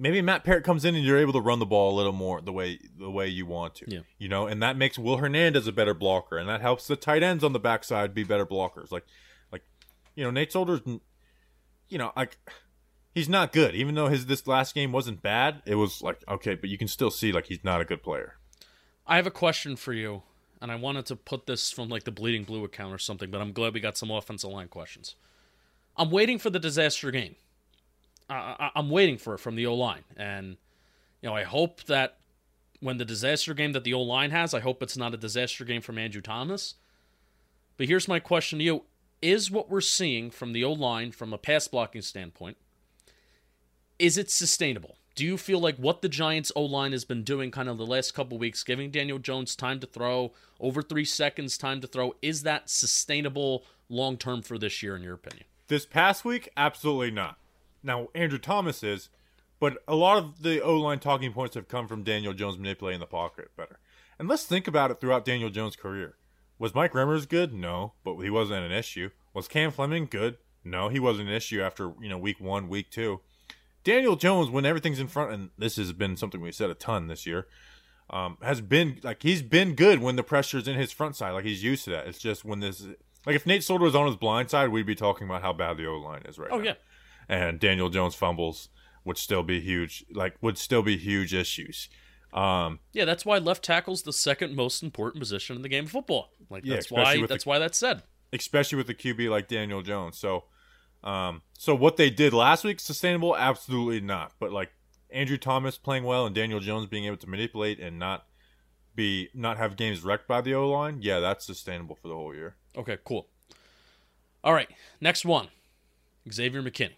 [0.00, 2.40] Maybe Matt Peart comes in and you're able to run the ball a little more
[2.40, 3.84] the way the way you want to.
[3.88, 4.00] Yeah.
[4.16, 7.24] You know, and that makes Will Hernandez a better blocker, and that helps the tight
[7.24, 8.92] ends on the backside be better blockers.
[8.92, 9.04] Like,
[9.50, 9.62] like,
[10.14, 10.80] you know, Nate Solder's,
[11.88, 12.38] you know, like
[13.12, 13.74] he's not good.
[13.74, 16.88] Even though his this last game wasn't bad, it was like okay, but you can
[16.88, 18.36] still see like he's not a good player.
[19.04, 20.22] I have a question for you,
[20.62, 23.40] and I wanted to put this from like the Bleeding Blue account or something, but
[23.40, 25.16] I'm glad we got some offensive line questions.
[25.96, 27.34] I'm waiting for the disaster game.
[28.28, 30.56] I, I'm waiting for it from the O line, and
[31.22, 32.18] you know I hope that
[32.80, 35.64] when the disaster game that the O line has, I hope it's not a disaster
[35.64, 36.74] game from Andrew Thomas.
[37.76, 38.84] But here's my question to you:
[39.22, 42.56] Is what we're seeing from the O line, from a pass blocking standpoint,
[43.98, 44.96] is it sustainable?
[45.14, 47.84] Do you feel like what the Giants O line has been doing kind of the
[47.84, 52.14] last couple weeks, giving Daniel Jones time to throw, over three seconds time to throw,
[52.22, 55.44] is that sustainable long term for this year, in your opinion?
[55.66, 57.36] This past week, absolutely not.
[57.82, 59.08] Now Andrew Thomas is,
[59.60, 63.00] but a lot of the O line talking points have come from Daniel Jones manipulating
[63.00, 63.78] the pocket better.
[64.18, 66.16] And let's think about it throughout Daniel Jones' career.
[66.58, 67.52] Was Mike Remmers good?
[67.54, 69.10] No, but he wasn't an issue.
[69.32, 70.38] Was Cam Fleming good?
[70.64, 73.20] No, he wasn't an issue after you know week one, week two.
[73.84, 77.06] Daniel Jones, when everything's in front, and this has been something we said a ton
[77.06, 77.46] this year,
[78.10, 81.30] um, has been like he's been good when the pressure's in his front side.
[81.30, 82.08] Like he's used to that.
[82.08, 82.82] It's just when this,
[83.24, 85.76] like if Nate Solder was on his blind side, we'd be talking about how bad
[85.76, 86.64] the O line is right Oh now.
[86.64, 86.74] yeah,
[87.28, 88.68] and Daniel Jones fumbles
[89.04, 90.04] would still be huge.
[90.12, 91.88] Like would still be huge issues.
[92.32, 93.04] Um, yeah.
[93.04, 96.30] That's why left tackle's the second most important position in the game of football.
[96.50, 98.02] Like that's especially why with the- that's why that's said.
[98.32, 100.18] especially with a QB like Daniel Jones.
[100.18, 100.44] So,
[101.04, 103.36] um, so what they did last week sustainable?
[103.36, 104.32] Absolutely not.
[104.38, 104.70] But like
[105.10, 108.26] Andrew Thomas playing well and Daniel Jones being able to manipulate and not
[108.94, 112.34] be not have games wrecked by the O line, yeah, that's sustainable for the whole
[112.34, 112.56] year.
[112.76, 113.28] Okay, cool.
[114.44, 114.68] All right,
[115.00, 115.48] next one.
[116.30, 116.96] Xavier McKinney.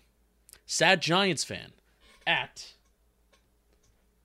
[0.72, 1.72] Sad Giants fan
[2.28, 2.74] at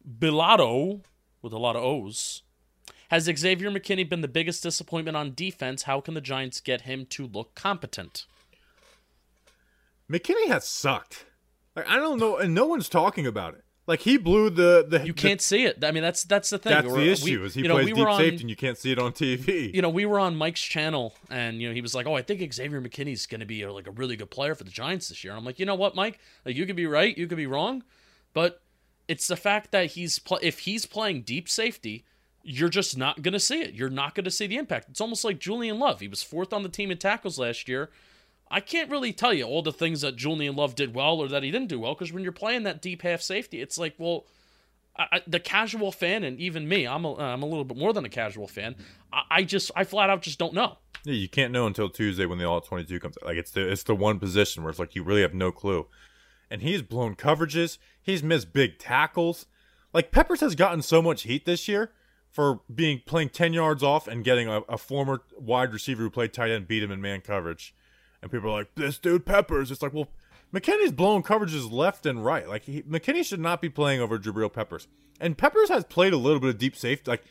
[0.08, 1.02] Bilato
[1.42, 2.44] with a lot of O's.
[3.10, 5.84] Has Xavier McKinney been the biggest disappointment on defense?
[5.84, 8.28] How can the Giants get him to look competent?
[10.08, 11.26] McKinney has sucked.
[11.76, 13.65] Like I don't know, and no one's talking about it.
[13.88, 15.84] Like he blew the the You can't see it.
[15.84, 16.72] I mean, that's that's the thing.
[16.74, 17.40] That's We're- the issue.
[17.42, 18.98] we- is he you know, plays we deep on, safety and you can't see it
[19.00, 19.74] on TV.
[19.76, 22.24] you know, we were on Mike's channel, and you know, he was like, "Oh, I
[22.24, 25.10] think Xavier McKinney's going to be a, like a really good player for the Giants
[25.10, 26.20] this year." And I'm like, you know what, Mike?
[26.46, 27.84] Like, you could be right, you could be wrong,
[28.34, 28.62] but
[29.08, 32.06] it's the fact that he's pl- if he's playing deep safety,
[32.42, 33.76] you're just not going to see it.
[33.76, 34.90] You're not going to see the impact.
[34.90, 36.00] It's almost like Julian Love.
[36.00, 37.92] He was fourth on the team in tackles last year.
[38.56, 41.44] I can't really tell you all the things that Julian Love did well or that
[41.44, 44.24] he didn't do well because when you're playing that deep half safety, it's like, well,
[44.98, 48.06] I, the casual fan and even me, I'm a, I'm a little bit more than
[48.06, 48.78] a casual fan.
[49.12, 50.78] I, I just I flat out just don't know.
[51.04, 53.26] Yeah, you can't know until Tuesday when the all twenty two comes out.
[53.26, 55.88] Like it's the it's the one position where it's like you really have no clue.
[56.50, 57.78] And he's blown coverages.
[58.02, 59.48] He's missed big tackles.
[59.92, 61.92] Like Peppers has gotten so much heat this year
[62.32, 66.32] for being playing ten yards off and getting a, a former wide receiver who played
[66.32, 67.76] tight end beat him in man coverage.
[68.22, 70.10] And people are like, "This dude Peppers." It's like, well,
[70.54, 72.48] McKinney's blowing coverages left and right.
[72.48, 74.88] Like he, McKinney should not be playing over Jabril Peppers.
[75.20, 77.12] And Peppers has played a little bit of deep safety.
[77.12, 77.24] Like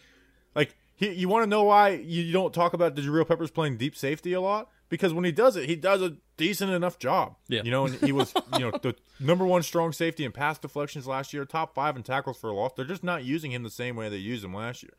[0.55, 3.97] like he, you want to know why you, don't talk about Jabril Peppers playing deep
[3.97, 4.71] safety a lot?
[4.89, 7.37] Because when he does it, he does a decent enough job.
[7.49, 7.63] Yeah.
[7.65, 11.07] You know, and he was you know the number one strong safety in pass deflections
[11.07, 12.73] last year, top five in tackles for a loss.
[12.77, 14.93] They're just not using him the same way they used him last year.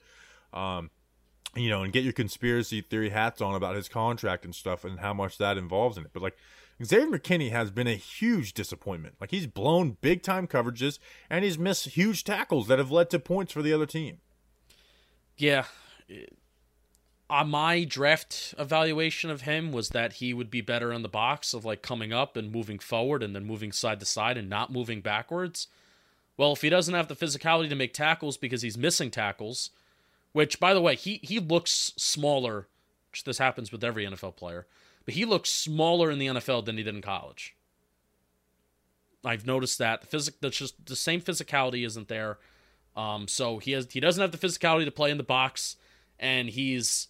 [0.54, 0.90] Um,
[1.56, 5.00] you know, and get your conspiracy theory hats on about his contract and stuff and
[5.00, 6.12] how much that involves in it.
[6.14, 6.38] But like
[6.84, 9.16] Xavier McKinney has been a huge disappointment.
[9.22, 13.20] Like he's blown big time coverages and he's missed huge tackles that have led to
[13.20, 14.18] points for the other team.
[15.38, 15.66] Yeah.
[17.30, 21.54] On my draft evaluation of him was that he would be better in the box
[21.54, 24.72] of like coming up and moving forward and then moving side to side and not
[24.72, 25.68] moving backwards.
[26.38, 29.70] Well, if he doesn't have the physicality to make tackles because he's missing tackles,
[30.36, 32.68] which by the way, he he looks smaller,
[33.10, 34.68] which this happens with every NFL player,
[35.06, 37.56] but he looks smaller in the NFL than he did in college.
[39.24, 42.38] I've noticed that the physic that's just the same physicality isn't there.
[42.98, 45.78] Um, so he has he doesn't have the physicality to play in the box,
[46.20, 47.08] and he's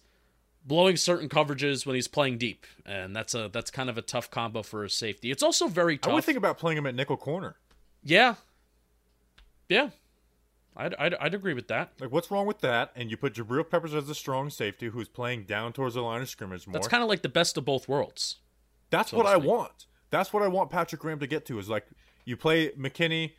[0.64, 4.30] blowing certain coverages when he's playing deep, and that's a that's kind of a tough
[4.30, 5.32] combo for a safety.
[5.32, 6.12] It's also very I tough.
[6.14, 7.56] would think about playing him at nickel corner.
[8.04, 8.36] yeah,
[9.68, 9.90] yeah,
[10.76, 11.92] I'd, I'd I'd agree with that.
[12.00, 12.92] Like, what's wrong with that?
[12.94, 16.20] And you put Jabril Peppers as a strong safety who's playing down towards the line
[16.20, 16.74] of scrimmage more.
[16.74, 18.36] That's kind of like the best of both worlds.
[18.90, 19.86] That's so what I want.
[20.10, 21.58] That's what I want Patrick Graham to get to.
[21.58, 21.86] Is like
[22.24, 23.32] you play McKinney,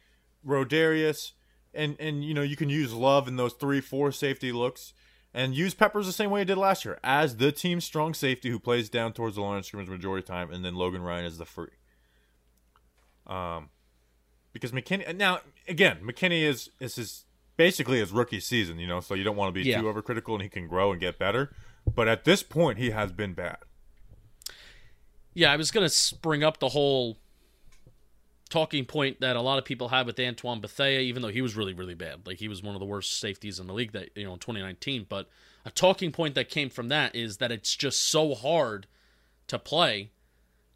[0.46, 1.34] Rodarius,
[1.74, 4.94] and and you know you can use Love in those three, four safety looks,
[5.34, 8.50] and use Peppers the same way he did last year as the team's strong safety
[8.50, 11.04] who plays down towards the line of scrimmage majority of the time, and then Logan
[11.04, 11.70] Ryan is the free.
[13.28, 13.70] Um,
[14.54, 17.26] because McKinney now again McKinney is is his
[17.58, 19.82] basically his rookie season, you know, so you don't want to be Yeah.
[19.82, 21.54] too overcritical, and he can grow and get better.
[21.94, 23.58] But at this point, he has been bad.
[25.34, 25.90] Yeah, I was gonna
[26.22, 27.18] bring up the whole
[28.50, 31.56] talking point that a lot of people have with Antoine Bethea, even though he was
[31.56, 32.26] really, really bad.
[32.26, 34.40] Like he was one of the worst safeties in the league that you know in
[34.40, 35.06] 2019.
[35.08, 35.30] But
[35.66, 38.88] a talking point that came from that is that it's just so hard
[39.48, 40.12] to play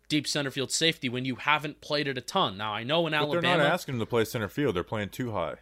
[0.10, 2.58] deep center field safety when you haven't played it a ton.
[2.58, 4.84] Now I know in But Alabama, they're not asking him to play center field; they're
[4.84, 5.56] playing too high.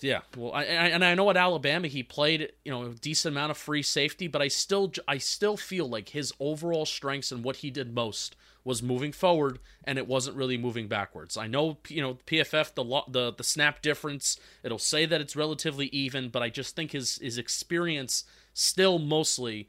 [0.00, 3.34] Yeah, well, I, I, and I know at Alabama he played you know a decent
[3.34, 7.42] amount of free safety, but I still I still feel like his overall strengths and
[7.44, 11.36] what he did most was moving forward, and it wasn't really moving backwards.
[11.36, 15.36] I know you know PFF the lo- the the snap difference it'll say that it's
[15.36, 19.68] relatively even, but I just think his his experience still mostly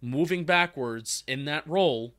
[0.00, 2.14] moving backwards in that role.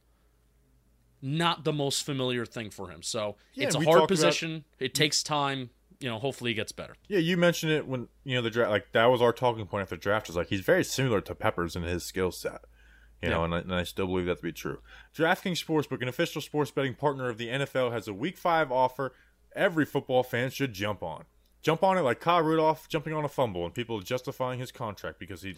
[1.21, 4.63] Not the most familiar thing for him, so Yeah, it's a hard talked about- position.
[4.79, 5.69] It takes time.
[5.99, 6.95] You know, hopefully he gets better.
[7.09, 8.71] Yeah, you mentioned it when you know the draft.
[8.71, 10.29] Like that was our talking point after the draft.
[10.29, 12.61] Is like he's very similar to Peppers in his skill set.
[13.21, 13.45] You know, Yeah.
[13.45, 14.79] and I, and I still believe that to be true.
[15.13, 19.11] DraftKings Sportsbook, an official sports betting partner of the NFL, has a Week Five offer.
[19.55, 21.25] Every football fan should jump on.
[21.61, 25.19] Jump on it like Kyle Rudolph jumping on a fumble, and people justifying his contract
[25.19, 25.55] because he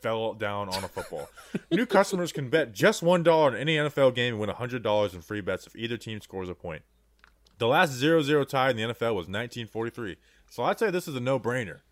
[0.00, 1.28] fell down on a football.
[1.72, 5.12] New customers can bet just one dollar on any NFL game and win hundred dollars
[5.14, 6.82] in free bets if either team scores a point.
[7.62, 10.16] The last 0-0 tie in the NFL was 1943.
[10.50, 11.82] So I'd say this is a no-brainer.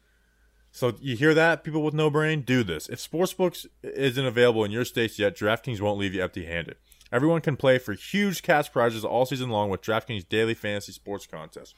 [0.72, 2.88] So you hear that, people with no brain, do this.
[2.88, 6.74] If Sportsbooks isn't available in your states yet, DraftKings won't leave you empty-handed.
[7.12, 11.28] Everyone can play for huge cash prizes all season long with DraftKings Daily Fantasy Sports
[11.28, 11.76] Contest.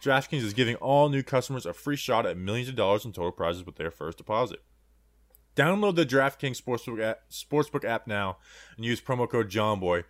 [0.00, 3.32] DraftKings is giving all new customers a free shot at millions of dollars in total
[3.32, 4.62] prizes with their first deposit.
[5.56, 8.36] Download the DraftKings Sportsbook app, Sportsbook app now
[8.76, 10.04] and use promo code JOHNBOY.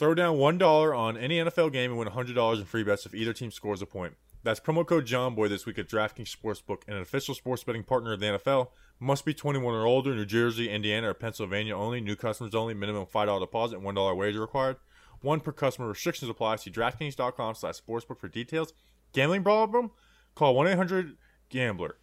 [0.00, 3.34] Throw down $1 on any NFL game and win $100 in free bets if either
[3.34, 4.14] team scores a point.
[4.42, 8.20] That's promo code JOHNBOY this week at DraftKings Sportsbook, an official sports betting partner of
[8.20, 8.68] the NFL.
[8.98, 12.00] Must be 21 or older, New Jersey, Indiana, or Pennsylvania only.
[12.00, 12.72] New customers only.
[12.72, 14.76] Minimum $5 deposit and $1 wager required.
[15.20, 15.88] One per customer.
[15.88, 16.56] Restrictions apply.
[16.56, 18.72] See DraftKings.com slash sportsbook for details.
[19.12, 19.90] Gambling problem?
[20.34, 21.98] Call 1-800-GAMBLER.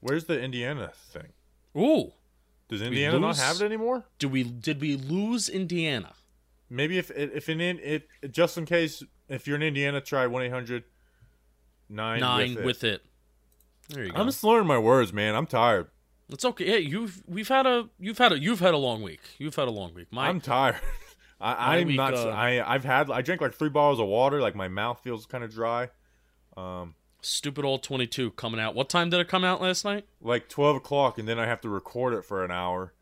[0.00, 1.34] Where's the Indiana thing?
[1.76, 2.12] Ooh,
[2.68, 4.06] Does Indiana not have it anymore?
[4.18, 6.14] do we did we lose Indiana?
[6.74, 10.52] Maybe if if in it just in case if you're in Indiana, try one eight
[10.52, 10.84] hundred
[11.88, 12.64] nine Nine with it.
[12.64, 13.02] with it.
[13.90, 14.20] There you go.
[14.20, 15.34] I'm just learning my words, man.
[15.34, 15.88] I'm tired.
[16.30, 16.66] it's okay.
[16.66, 19.20] Hey, you've we've had a you've had a you've had a long week.
[19.38, 20.08] You've had a long week.
[20.10, 20.76] My I'm tired.
[21.40, 22.14] I, I'm week, not.
[22.14, 23.10] uh, I I've had.
[23.10, 24.40] I drank like three bottles of water.
[24.40, 25.90] Like my mouth feels kind of dry.
[27.20, 28.74] stupid old 22 coming out.
[28.74, 30.06] What time did it come out last night?
[30.20, 32.94] Like twelve o'clock, and then I have to record it for an hour,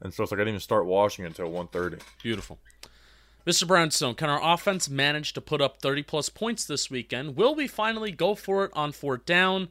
[0.00, 2.00] and so it's like I didn't even start washing until 1.30.
[2.22, 2.58] Beautiful.
[3.46, 3.66] Mr.
[3.66, 7.36] Brownstone, can our offense manage to put up 30 plus points this weekend?
[7.36, 9.68] Will we finally go for it on fourth down?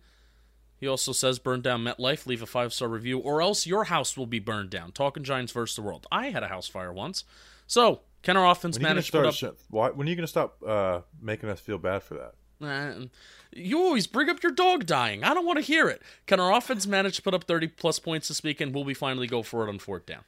[0.80, 4.16] He also says, burn down MetLife, leave a five star review, or else your house
[4.18, 4.92] will be burned down.
[4.92, 6.08] Talking Giants versus the world.
[6.12, 7.26] I had a house fire once.
[7.68, 9.34] So, can our offense When are you gonna manage to put up.
[9.34, 12.34] sh- why, when are you gonna stop uh, making us feel bad for that?
[12.62, 13.06] Uh,
[13.54, 15.24] you always bring up your dog dying.
[15.24, 16.02] I don't want to hear it.
[16.28, 18.74] Can our offense manage to put up 30 plus points this weekend?
[18.74, 20.24] Will we finally go for it on fourth down?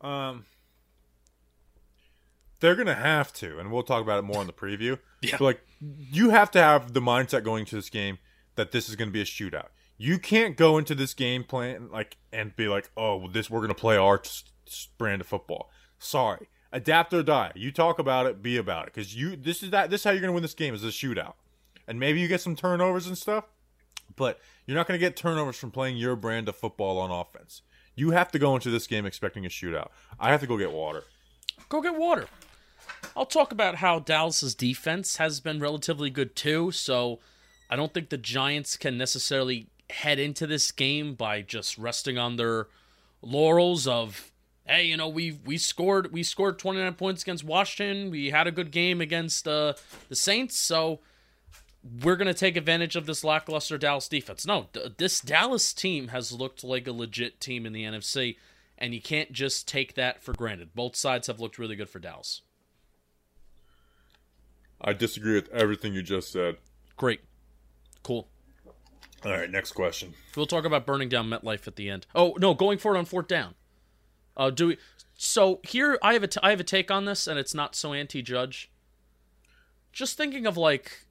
[0.00, 0.44] Um,
[2.60, 4.98] they're gonna have to, and we'll talk about it more in the preview.
[5.24, 5.36] Yeah.
[5.38, 8.18] But like, you have to have the mindset going to this game
[8.56, 9.68] that this is gonna be a shootout.
[9.96, 13.62] You can't go into this game plan like and be like, "Oh, well, this we're
[13.62, 14.20] gonna play our
[14.98, 17.52] brand of football." Sorry, adapt or die.
[17.54, 20.10] You talk about it, be about it, because you this is that this is how
[20.10, 21.34] you're gonna win this game is a shootout,
[21.88, 23.44] and maybe you get some turnovers and stuff,
[24.16, 27.62] but you're not gonna get turnovers from playing your brand of football on offense.
[27.94, 29.88] You have to go into this game expecting a shootout.
[30.20, 31.04] I have to go get water.
[31.68, 32.26] Go get water.
[33.16, 37.20] I'll talk about how Dallas's defense has been relatively good too, so
[37.70, 42.36] I don't think the Giants can necessarily head into this game by just resting on
[42.36, 42.68] their
[43.22, 44.32] laurels of
[44.66, 48.10] hey, you know, we we scored we scored 29 points against Washington.
[48.10, 49.74] We had a good game against uh,
[50.08, 51.00] the Saints, so
[52.02, 54.46] we're going to take advantage of this lackluster Dallas defense.
[54.46, 58.36] No, d- this Dallas team has looked like a legit team in the NFC,
[58.78, 60.74] and you can't just take that for granted.
[60.74, 62.40] Both sides have looked really good for Dallas.
[64.84, 66.56] I disagree with everything you just said.
[66.96, 67.20] Great.
[68.02, 68.28] Cool.
[69.24, 70.12] All right, next question.
[70.36, 72.06] We'll talk about burning down MetLife at the end.
[72.14, 73.54] Oh, no, going for it on fourth down.
[74.36, 74.78] Uh, do we?
[75.14, 77.74] So here, I have a t- I have a take on this, and it's not
[77.74, 78.70] so anti-judge.
[79.92, 81.06] Just thinking of like,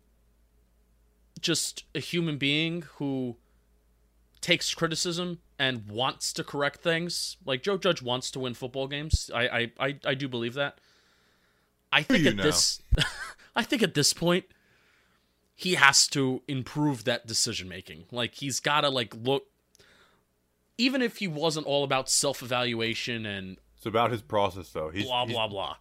[1.40, 3.38] just a human being who
[4.42, 7.38] takes criticism and wants to correct things.
[7.46, 9.32] Like Joe Judge wants to win football games.
[9.34, 10.78] I I I, I do believe that.
[11.92, 12.44] I think at now?
[12.44, 12.82] this,
[13.56, 14.46] I think at this point,
[15.56, 18.06] he has to improve that decision making.
[18.12, 19.46] Like he's got to like look
[20.78, 24.90] even if he wasn't all about self-evaluation and It's about his process, though.
[24.90, 25.76] He's, blah he's, blah blah.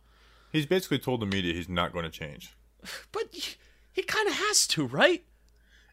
[0.53, 2.55] he's basically told the media he's not going to change.
[3.13, 3.55] But he,
[3.93, 5.25] he kind of has to, right?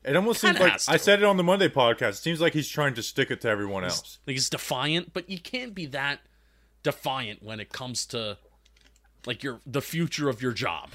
[0.03, 2.09] It almost seems like I said it on the Monday podcast.
[2.09, 4.19] It seems like he's trying to stick it to everyone else.
[4.25, 6.21] Like he's defiant, but you can't be that
[6.83, 8.37] defiant when it comes to
[9.25, 10.89] like your the future of your job.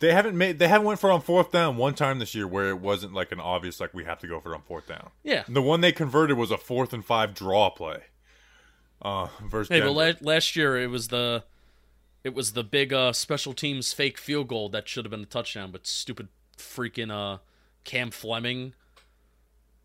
[0.00, 2.46] They haven't made they haven't went for it on fourth down one time this year
[2.46, 4.88] where it wasn't like an obvious like we have to go for it on fourth
[4.88, 5.10] down.
[5.22, 5.44] Yeah.
[5.48, 8.04] The one they converted was a fourth and five draw play.
[9.00, 11.44] Uh, versus Hey, but la- last year it was the
[12.22, 15.26] it was the big uh, special teams fake field goal that should have been a
[15.26, 17.38] touchdown, but stupid freaking uh,
[17.84, 18.74] Cam Fleming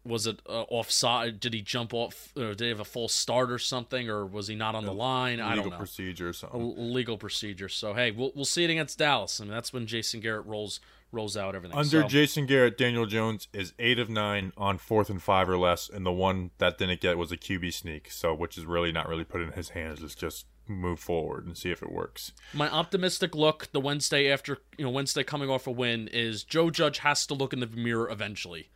[0.06, 1.39] was it uh, offside?
[1.39, 2.32] Did he jump off?
[2.38, 4.93] Or did he have a false start or something, or was he not on the
[4.93, 5.39] line?
[5.39, 5.78] I don't know.
[5.78, 6.60] procedure or something.
[6.62, 7.70] l- legal procedure.
[7.70, 9.39] So hey, we'll we'll see it against Dallas.
[9.39, 10.80] I mean, that's when Jason Garrett rolls
[11.12, 11.78] rolls out everything.
[11.78, 15.58] Under So- Jason Garrett, Daniel Jones is eight of nine on fourth and five or
[15.58, 18.12] less, and the one that didn't get was a QB sneak.
[18.12, 20.02] So, which is really not really put in his hands.
[20.04, 22.32] It's just move forward and see if it works.
[22.54, 26.70] My optimistic look the Wednesday after, you know, Wednesday coming off a win is Joe
[26.70, 28.70] Judge has to look in the mirror eventually.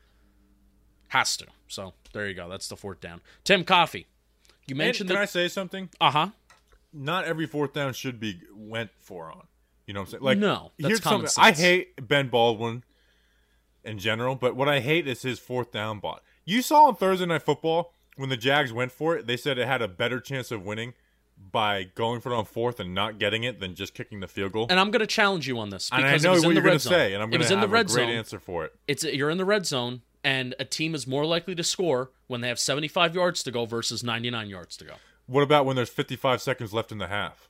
[1.14, 1.46] Has to.
[1.68, 2.50] So there you go.
[2.50, 3.22] That's the fourth down.
[3.44, 4.08] Tim Coffey.
[4.68, 5.90] You And mentioned can the I say something?
[6.02, 6.28] uh huh.
[6.92, 9.44] Not every fourth down should be went for on.
[9.86, 10.24] You know what I'm saying?
[10.24, 11.44] Like, No, that's common something.
[11.44, 12.84] I hate Ben Baldwin
[13.84, 16.24] in general, but what I hate is his fourth down bot.
[16.46, 19.68] You saw on Thursday Night Football when the Jags went for it, they said it
[19.68, 20.94] had a better chance of winning
[21.52, 24.52] by going for it on fourth and not getting it than just kicking the field
[24.54, 24.68] goal.
[24.70, 26.50] And I'm going to challenge you on this And because I know it was what
[26.52, 26.92] in you're the going red to zone.
[26.94, 28.10] say, and I'm going to have red a great zone.
[28.16, 28.74] answer for it.
[28.88, 32.42] It's you're in the red zone, and a team is more likely to score when
[32.42, 34.94] they have 75 yards to go versus 99 yards to go.
[35.26, 37.50] What about when there's 55 seconds left in the half?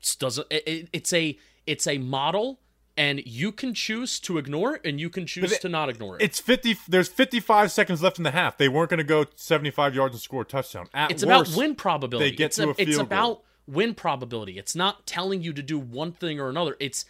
[0.00, 1.36] It's doesn't it, it- it's a
[1.66, 2.60] it's a model
[2.96, 6.16] and you can choose to ignore it and you can choose it- to not ignore
[6.16, 6.22] it.
[6.22, 6.76] It's 50.
[6.88, 8.58] There's 55 seconds left in the half.
[8.58, 10.88] They weren't going to go 75 yards and score a touchdown.
[10.94, 12.30] At it's about win probability.
[12.30, 13.44] they get it's to a it's field about goal.
[13.66, 14.58] win probability.
[14.58, 16.76] It's not telling you to do one thing or another.
[16.80, 17.04] It's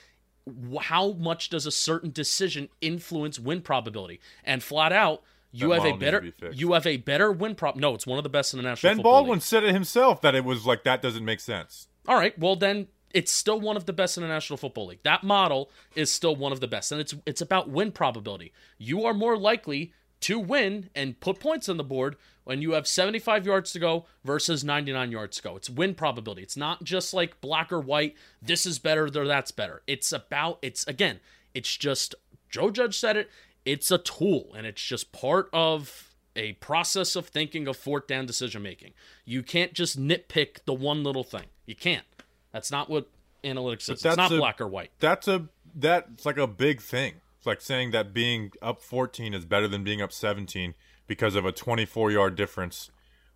[0.81, 4.21] how much does a certain decision influence win probability?
[4.45, 7.77] And flat out, you That have a better be you have a better win prop.
[7.77, 8.91] No, it's one of the best in the national.
[8.91, 9.43] Ben Football Baldwin League.
[9.43, 11.89] said it himself that it was like that doesn't make sense.
[12.07, 15.03] All right, well then it's still one of the best in the National Football League.
[15.03, 18.53] That model is still one of the best, and it's it's about win probability.
[18.77, 22.17] You are more likely to win and put points on the board
[22.49, 25.57] when you have 75 yards to go versus 99 yards to go.
[25.57, 26.43] It's win probability.
[26.43, 28.17] It's not just like black or white.
[28.41, 29.83] This is better or that's better.
[29.87, 31.21] It's about it's again.
[31.53, 32.15] It's just
[32.49, 33.31] Joe Judge said it.
[33.67, 38.25] It's a tool, and it's just part of a process of thinking of fourth down
[38.25, 38.95] decision making.
[39.27, 41.49] You can't just nitpick the one little thing.
[41.67, 42.07] You can't.
[42.51, 43.11] That's not what
[43.45, 44.03] analytics is.
[44.03, 44.91] It's not a- black or white.
[45.01, 47.17] That's a that's like a big thing.
[47.37, 50.73] It's like saying that being up 14 is better than being up 17
[51.09, 52.93] because of a 24 yard difference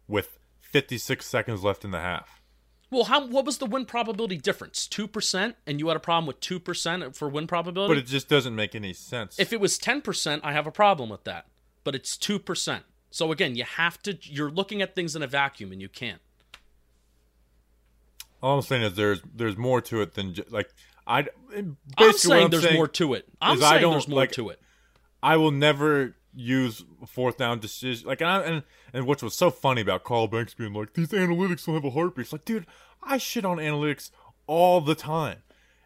[0.07, 2.41] with 56 seconds left in the half.
[2.91, 4.87] Well, how what was the win probability difference?
[4.87, 7.95] Two percent, and you had a problem with two percent for win probability.
[7.95, 9.41] But it just doesn't make any sense.
[9.41, 11.47] if it was ten percent, I have a problem with that.
[11.85, 12.85] But it's two percent.
[13.11, 14.19] So again, you have to.
[14.21, 16.21] You're looking at things in a vacuum, and you can't.
[18.43, 20.69] All I'm saying is there's there's more to it than just, like
[21.07, 21.29] I.
[21.97, 23.27] I'm saying I'm there's saying more to it.
[23.41, 24.61] I'm saying there's more like, to it.
[25.23, 28.07] I will never use fourth down decision.
[28.07, 28.63] Like, and, I, and
[28.93, 31.91] and which was so funny about Carl Banks being like, these analytics don't have a
[31.91, 32.25] heartbeat.
[32.25, 32.67] It's like, dude,
[33.03, 34.11] I shit on analytics
[34.47, 35.39] all the time,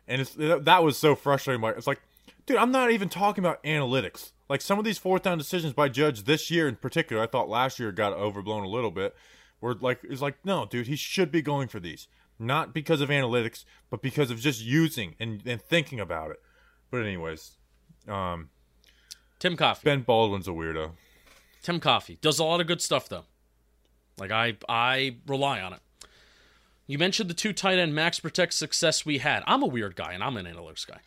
[0.07, 1.63] and it's that was so frustrating.
[1.63, 2.01] Like, it's like,
[2.47, 4.33] dude, I'm not even talking about analytics.
[4.49, 7.49] Like some of these fourth down decisions by Judge this year in particular, I thought
[7.49, 9.15] last year got overblown a little bit.
[9.59, 13.09] Where like it's like, no, dude, he should be going for these, not because of
[13.09, 16.41] analytics, but because of just using and, and thinking about it.
[16.91, 17.57] But anyways,
[18.07, 18.51] um,
[19.39, 19.85] Tim Coffey.
[19.85, 20.93] Ben Baldwin's a weirdo.
[21.63, 23.25] Tim Coffey does a lot of good stuff though.
[24.19, 25.81] Like I I rely on it.
[26.87, 29.43] You mentioned the two tight end max protect success we had.
[29.47, 31.01] I'm a weird guy and I'm an analytics guy.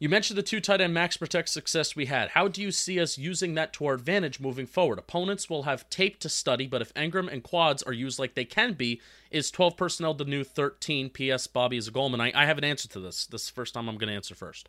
[0.00, 2.30] You mentioned the two tight end max protect success we had.
[2.30, 4.98] How do you see us using that to our advantage moving forward?
[4.98, 8.44] Opponents will have tape to study, but if Engram and quads are used like they
[8.44, 9.00] can be,
[9.32, 11.10] is 12 personnel the new 13?
[11.10, 11.48] P.S.
[11.48, 12.20] Bobby is a goalman.
[12.20, 13.26] I, I have an answer to this.
[13.26, 14.68] This is the first time I'm going to answer first.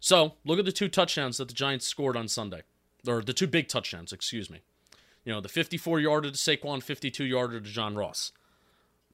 [0.00, 2.62] So look at the two touchdowns that the Giants scored on Sunday,
[3.06, 4.60] or the two big touchdowns, excuse me.
[5.24, 8.32] You know, the 54 yarder to Saquon, 52 yarder to John Ross.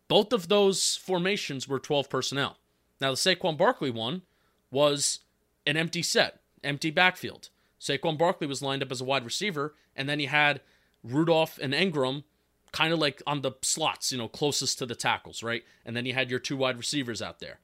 [0.09, 2.59] Both of those formations were 12 personnel.
[3.01, 4.23] Now, the Saquon Barkley one
[4.71, 5.21] was
[5.67, 7.51] an empty set, empty backfield.
[7.81, 10.61] Saquon Barkley was lined up as a wide receiver, and then he had
[11.05, 12.25] Rudolph and Engram
[12.73, 15.65] kind of like on the slots, you know, closest to the tackles, right?
[15.85, 17.59] And then you had your two wide receivers out there.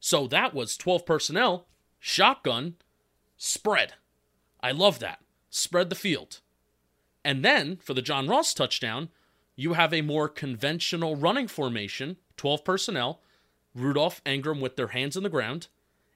[0.00, 1.66] So that was 12 personnel,
[2.00, 2.74] shotgun,
[3.36, 3.94] spread.
[4.60, 5.20] I love that.
[5.50, 6.40] Spread the field.
[7.24, 9.10] And then for the John Ross touchdown,
[9.54, 13.20] you have a more conventional running formation, 12 personnel,
[13.74, 15.68] Rudolph, Engram with their hands in the ground.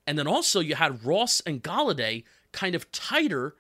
[0.07, 3.55] And then also you had Ross and Golladay kind of tighter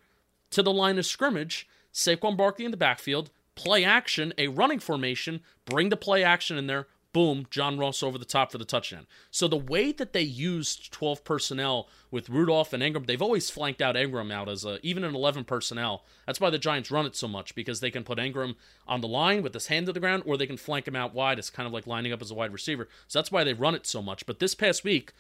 [0.51, 5.41] to the line of scrimmage, Saquon Barkley in the backfield, play action, a running formation,
[5.65, 9.07] bring the play action in there, boom, John Ross over the top for the touchdown.
[9.31, 13.81] So the way that they used 12 personnel with Rudolph and Engram, they've always flanked
[13.81, 16.05] out Engram out as a even an 11 personnel.
[16.27, 18.57] That's why the Giants run it so much because they can put Engram
[18.87, 21.15] on the line with his hand to the ground or they can flank him out
[21.15, 21.39] wide.
[21.39, 22.89] It's kind of like lining up as a wide receiver.
[23.07, 24.27] So that's why they run it so much.
[24.27, 25.13] But this past week,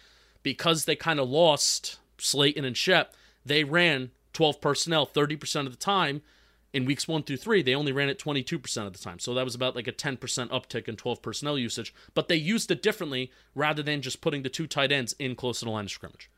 [0.42, 3.14] because they kind of lost Slayton and Shep,
[3.46, 6.22] they ran 12 personnel 30% of the time
[6.74, 9.20] in weeks one through three, they only ran it 22% of the time.
[9.20, 12.70] So that was about like a 10% uptick in 12 personnel usage, but they used
[12.70, 15.84] it differently rather than just putting the two tight ends in close to the line
[15.84, 16.28] of scrimmage.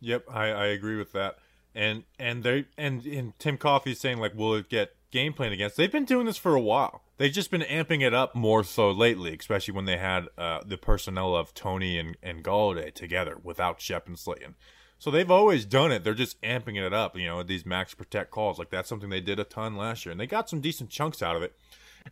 [0.00, 1.36] Yep, I, I agree with that.
[1.74, 5.76] And and they and, and Tim Coffey's saying like, will it get game plan against?
[5.76, 7.02] They've been doing this for a while.
[7.18, 10.76] They've just been amping it up more so lately, especially when they had uh, the
[10.76, 14.54] personnel of Toney and and Golladay together without Shep and Slayton.
[15.02, 16.04] So they've always done it.
[16.04, 18.60] They're just amping it up, you know, these max protect calls.
[18.60, 21.20] Like that's something they did a ton last year, and they got some decent chunks
[21.20, 21.56] out of it.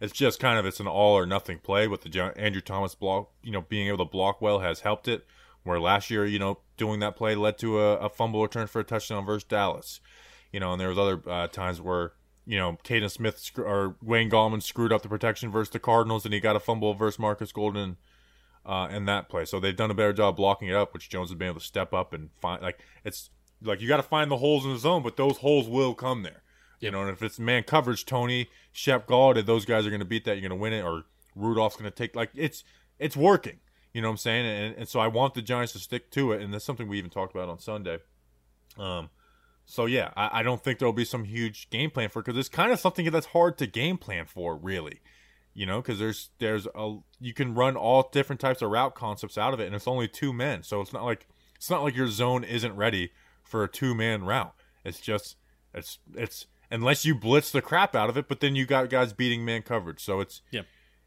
[0.00, 3.30] It's just kind of it's an all or nothing play with the Andrew Thomas block,
[3.44, 5.24] you know, being able to block well has helped it.
[5.62, 8.80] Where last year, you know, doing that play led to a, a fumble return for
[8.80, 10.00] a touchdown versus Dallas,
[10.52, 12.14] you know, and there was other uh, times where
[12.44, 16.24] you know Kaden Smith sc- or Wayne Gallman screwed up the protection versus the Cardinals,
[16.24, 17.98] and he got a fumble versus Marcus Golden
[18.64, 19.44] uh, in that play.
[19.44, 21.66] So they've done a better job blocking it up, which Jones has been able to
[21.66, 22.62] step up and find.
[22.62, 23.30] Like it's
[23.62, 26.22] like you got to find the holes in the zone, but those holes will come
[26.22, 26.42] there.
[26.80, 30.06] You know, and if it's man coverage, Toney, Shep, Golladay, those guys are going to
[30.06, 30.36] beat that.
[30.36, 31.04] You're going to win it, or
[31.34, 32.64] Rudolph's going to take like it's
[32.98, 33.58] it's working.
[33.92, 34.46] You know what I'm saying?
[34.46, 36.98] And, and so I want the Giants to stick to it, and that's something we
[36.98, 37.98] even talked about on Sunday.
[38.78, 39.10] Um,
[39.66, 42.48] so yeah, I, I don't think there'll be some huge game plan for because it's
[42.48, 45.00] kind of something that's hard to game plan for, really
[45.60, 49.36] you know because there's there's a you can run all different types of route concepts
[49.36, 50.62] out of it and it's only two men.
[50.62, 53.12] So it's not like it's not like your zone isn't ready
[53.44, 54.54] for a two man route.
[54.86, 55.36] It's just
[55.74, 59.12] it's it's unless you blitz the crap out of it but then you got guys
[59.12, 60.00] beating man coverage.
[60.02, 60.62] So it's yeah,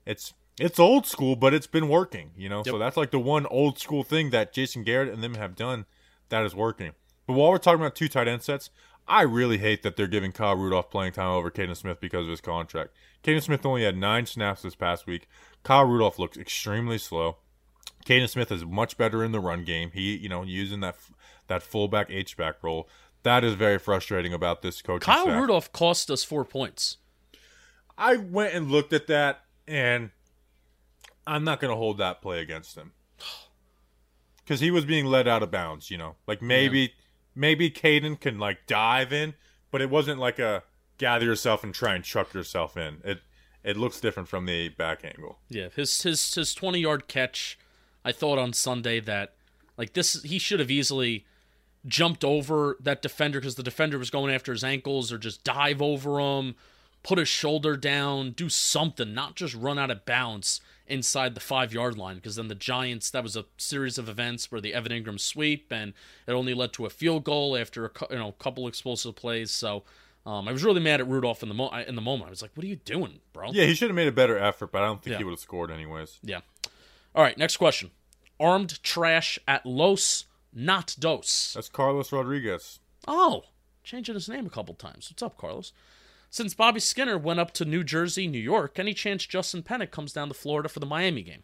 [0.06, 2.62] it's it's old school but it's been working you know?
[2.62, 5.88] So that's like the one old school thing that jason garrett and them have done
[6.30, 6.92] that is working.
[7.26, 8.70] But while we're talking about two tight end sets
[9.08, 12.30] I really hate that they're giving Kyle Rudolph playing time over Kaden Smith because of
[12.30, 12.92] his contract.
[13.24, 15.28] Kaden Smith only had nine snaps this past week.
[15.64, 17.38] Kyle Rudolph looks extremely slow.
[18.06, 19.92] Kaden Smith is much better in the run game.
[19.94, 20.98] He, you know, using that
[21.48, 22.88] that fullback H back role.
[23.24, 25.42] That is very frustrating about this coaching Kyle staff.
[25.42, 26.98] Rudolph cost us four points.
[27.98, 30.12] I went and looked at that, and
[31.26, 32.92] I'm not going to hold that play against him
[34.44, 35.90] because he was being led out of bounds.
[35.90, 36.94] You know, like maybe
[37.36, 39.34] maybe Kaden can like dive in,
[39.72, 40.64] but it wasn't like a
[40.98, 43.02] gather yourself and try and chuck yourself in.
[43.04, 43.22] It
[43.64, 45.40] it looks different from the back angle.
[45.50, 47.58] Yeah, his his his twenty yard catch.
[48.06, 49.34] I thought on Sunday that
[49.78, 51.26] like this he should have easily
[51.86, 55.82] jumped over that defender because the defender was going after his ankles or just dive
[55.82, 56.56] over him,
[57.02, 61.74] put his shoulder down, do something, not just run out of bounds inside the five
[61.74, 64.92] yard line because then the Giants that was a series of events where the Evan
[64.92, 65.94] Engram sweep and
[66.28, 69.50] it only led to a field goal after a you know couple explosive plays.
[69.52, 69.84] So
[70.26, 72.28] um, I was really mad at Rudolph in the mo- in the moment.
[72.28, 74.38] I was like, "What are you doing, bro?" Yeah, he should have made a better
[74.38, 75.18] effort, but I don't think Yeah.
[75.20, 76.20] he would have scored anyways.
[76.22, 76.42] Yeah.
[77.16, 77.92] All right, next question.
[78.40, 81.54] Armed trash at Los Not Dos.
[81.54, 82.80] That's Carlos Rodriguez.
[83.08, 83.44] Oh,
[83.84, 85.10] changing his name a couple times.
[85.12, 85.72] What's up, Carlos?
[86.34, 90.14] Since Bobby Skinner went up to New Jersey, New York, any chance Justin Penik comes
[90.14, 91.44] down to Florida for the Miami game?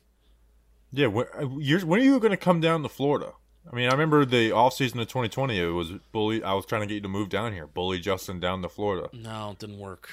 [0.92, 1.28] Yeah, when,
[1.60, 3.34] you're, when are you going to come down to Florida?
[3.72, 5.60] I mean, I remember the off season of 2020.
[5.60, 6.44] It was bully.
[6.44, 9.12] I was trying to get you to move down here, bully Justin down to Florida.
[9.14, 10.10] No, it didn't work.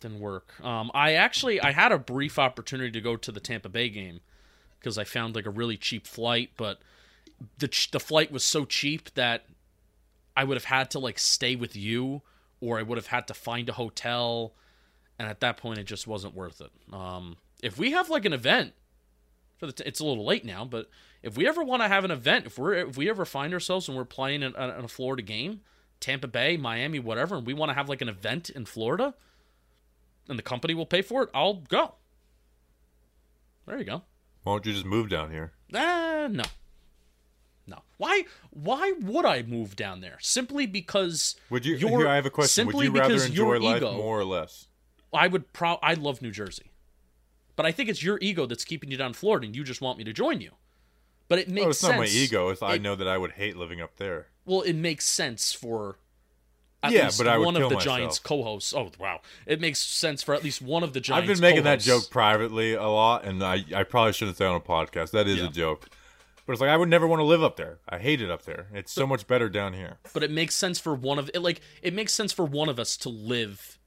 [0.00, 0.60] Didn't work.
[0.60, 4.18] Um, I actually I had a brief opportunity to go to the Tampa Bay game
[4.80, 6.80] because I found like a really cheap flight, but
[7.58, 9.44] the ch- the flight was so cheap that
[10.36, 12.22] I would have had to like stay with you,
[12.60, 14.52] or I would have had to find a hotel,
[15.18, 16.70] and at that point it just wasn't worth it.
[16.92, 18.72] Um, if we have like an event
[19.58, 20.88] for the, t- it's a little late now, but
[21.22, 23.88] if we ever want to have an event, if we're if we ever find ourselves
[23.88, 25.60] and we're playing in, a- in a Florida game,
[26.00, 29.14] Tampa Bay, Miami, whatever, and we want to have like an event in Florida,
[30.28, 31.94] and the company will pay for it, I'll go.
[33.66, 34.02] There you go.
[34.42, 35.52] Why don't you just move down here?
[35.74, 36.42] Ah, no.
[36.42, 36.44] No.
[38.04, 40.18] Why why would I move down there?
[40.20, 41.76] Simply because Would you?
[41.76, 42.66] your- I have a question.
[42.66, 44.66] Would Simply you rather enjoy your life ego, more or less?
[45.12, 46.70] I would pro I love New Jersey.
[47.56, 49.80] But I think it's your ego that's keeping you down in Florida and you just
[49.80, 50.50] want me to join you.
[51.28, 51.92] But it makes Oh, it's sense.
[51.92, 52.48] not my ego.
[52.50, 54.26] It's I know that I would hate living up there.
[54.44, 55.98] well, it makes sense for
[56.82, 57.84] at Yeah, least but I would one of the myself.
[57.84, 58.74] Giants co-hosts.
[58.74, 61.22] Oh wow, it makes sense for at least one of the Giants.
[61.30, 61.86] I've been making that co-hosts.
[62.06, 65.12] joke privately a lot, and I, I probably shouldn't say on a podcast.
[65.12, 65.46] That is Yeah.
[65.46, 65.88] a joke.
[66.46, 67.78] But it's like I would never want to live up there.
[67.88, 68.66] I hate it up there.
[68.74, 69.98] It's so much better down here.
[70.12, 71.40] but it makes sense for one of it.
[71.42, 73.78] Like it makes sense for one of us to live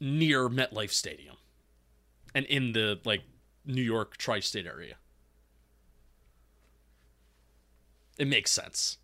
[0.00, 1.36] near MetLife Stadium,
[2.34, 3.22] and in the like
[3.64, 4.96] New York tri-state area.
[8.18, 8.98] It makes sense.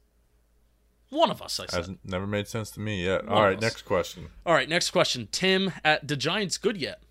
[1.11, 1.77] One of us, I said.
[1.77, 3.27] Hasn't never made sense to me yet.
[3.27, 4.29] One All right, next question.
[4.47, 5.29] All right, next question.
[5.31, 7.03] Tim at the Giants good yet?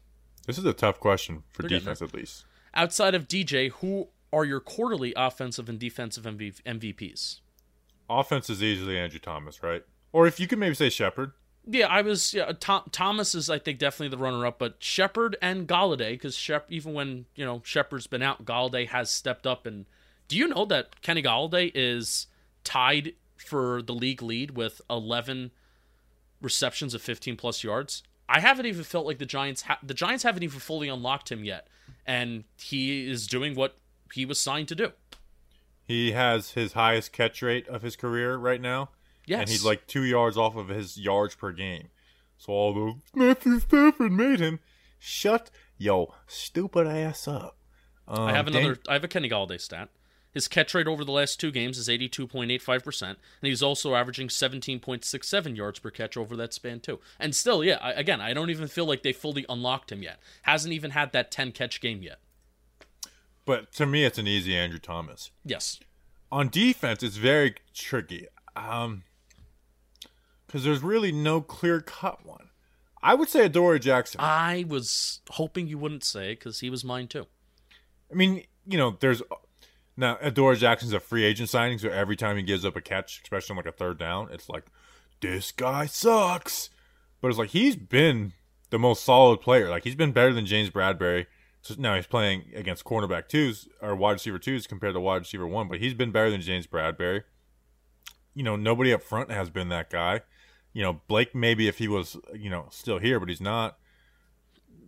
[0.48, 2.46] This is a tough question for They're defense, at least.
[2.74, 7.40] Outside of DJ, who are your quarterly offensive and defensive MV- MVPs?
[8.10, 9.84] Offense is easily Andrew Thomas, right?
[10.12, 11.32] Or if you could maybe say Shepard.
[11.66, 12.34] Yeah, I was.
[12.34, 16.66] Yeah, Tom, Thomas is, I think, definitely the runner-up, but Shepard and Golladay, because Shep,
[16.70, 19.68] even when you know Shepard's been out, Golladay has stepped up.
[19.68, 19.86] And
[20.28, 22.28] do you know that Kenny Golladay is
[22.64, 25.52] tied for the league lead with 11
[26.42, 28.02] receptions of 15 plus yards?
[28.28, 29.64] I haven't even felt like the Giants.
[29.64, 31.68] Ha- the Giants haven't even fully unlocked him yet,
[32.08, 33.76] and he is doing what
[34.14, 34.91] he was signed to do.
[35.84, 38.89] He has his highest catch rate of his career right now.
[39.26, 41.89] Yes, And he's like two yards off of his yards per game.
[42.38, 44.59] So although Matthew Stafford made him,
[44.97, 47.57] shut yo stupid ass up.
[48.07, 48.80] Um, I have Dan- another.
[48.88, 49.89] I have a Kenny Golladay stat.
[50.34, 55.57] His catch rate over the last two games is 82.85%, and he's also averaging 17.67
[55.57, 56.99] yards per catch over that span, too.
[57.20, 60.20] And still, yeah, I, again, I don't even feel like they fully unlocked him yet.
[60.43, 62.20] Hasn't even had that 10 catch game yet.
[63.52, 65.30] But to me, it's an easy Andrew Thomas.
[65.43, 65.82] Yes.
[66.32, 68.28] On defense, it's very tricky.
[68.56, 69.04] Um,
[70.47, 72.47] because there's really no clear cut one.
[73.04, 74.22] I would say Adoree Jackson.
[74.22, 77.28] I was hoping you wouldn't say because he was mine, too.
[78.10, 79.22] I mean, you know, there's
[79.97, 83.20] now Adoree Jackson's a free agent signing, so every time he gives up a catch,
[83.22, 84.64] especially on like a third down, it's like
[85.20, 86.70] this guy sucks.
[87.20, 88.32] But it's like he's been
[88.70, 89.70] the most solid player.
[89.70, 91.26] Like he's been better than James Bradberry.
[91.64, 95.45] So now he's playing against cornerback twos or wide receiver twos compared to wide receiver
[95.47, 97.24] one, but he's been better than James Bradberry.
[98.34, 100.22] You know, nobody up front has been that guy.
[100.74, 103.78] You know, Blake maybe if he was, you know, still here, but he's not.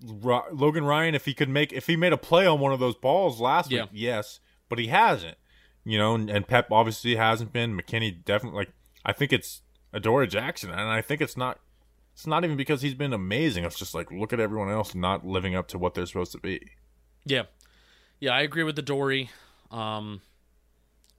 [0.06, 2.80] Ro- Logan Ryan, if he could make, if he made a play on one of
[2.80, 3.84] those balls last Yeah.
[3.84, 5.38] week, yes, but he hasn't.
[5.86, 7.78] You know, and, and Pep obviously hasn't been.
[7.78, 8.58] McKinney definitely.
[8.60, 8.72] Like,
[9.06, 9.62] I think it's
[9.94, 11.60] Adoree Jackson, and I think it's not.
[12.14, 13.64] It's not even because he's been amazing.
[13.66, 16.40] It's just like look at everyone else not living up to what they're supposed to
[16.40, 16.62] be.
[17.26, 17.44] Yeah.
[18.20, 19.30] Yeah, I agree with Adoree.
[19.72, 20.22] Um,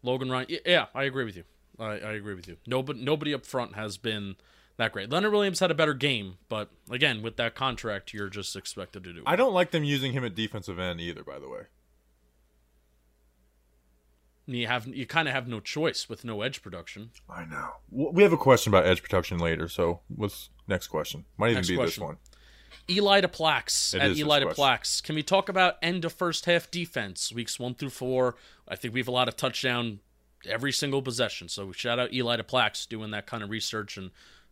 [0.03, 0.47] Logan Ryan.
[0.65, 1.45] Yeah, I agree with you.
[1.79, 2.57] I, I agree with you.
[2.67, 4.37] Nobody, nobody up front has been
[4.77, 5.11] that great.
[5.11, 9.13] Leonard Williams had a better game, but again, with that contract, you're just expected to
[9.13, 9.25] do it.
[9.27, 11.25] I don't like them using him at defensive end either.
[11.25, 11.63] By the way,
[14.47, 17.11] you have you kind of have no choice with no edge production.
[17.29, 19.69] I know we have a question about edge production later.
[19.69, 21.25] So what's next question?
[21.37, 22.03] Might even Next be question.
[22.03, 22.17] this one.
[22.91, 24.65] Eli to Plax at Eli to question.
[24.65, 25.03] Plax.
[25.03, 28.37] Can we talk about end of first half defense, weeks one through four?
[28.69, 30.01] I think we have a lot of touchdown
[30.47, 31.49] every single possession.
[31.49, 34.11] So shout out Eli to Plax doing that kind of research and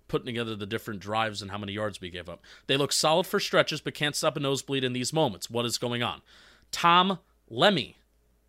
[0.09, 2.43] putting together the different drives and how many yards we gave up.
[2.66, 5.51] They look solid for stretches, but can't stop a nosebleed in these moments.
[5.51, 6.22] What is going on?
[6.70, 7.18] Tom
[7.49, 7.99] Lemmy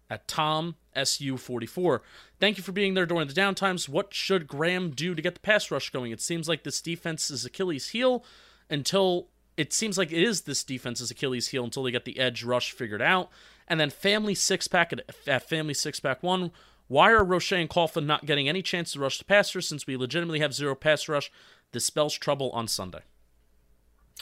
[0.10, 2.00] at Tom SU44.
[2.40, 3.90] Thank you for being there during the downtimes.
[3.90, 6.12] What should Graham do to get the pass rush going?
[6.12, 8.24] It seems like this defense is Achilles' heel
[8.70, 9.28] until
[9.58, 12.72] it seems like it is this defense's Achilles' heel until they get the edge rush
[12.72, 13.30] figured out.
[13.68, 16.52] And then family six pack at, at family six pack one.
[16.88, 19.96] Why are Roche and Coughlin not getting any chance to rush the passer since we
[19.96, 21.32] legitimately have zero pass rush?
[21.72, 23.02] This spells trouble on Sunday.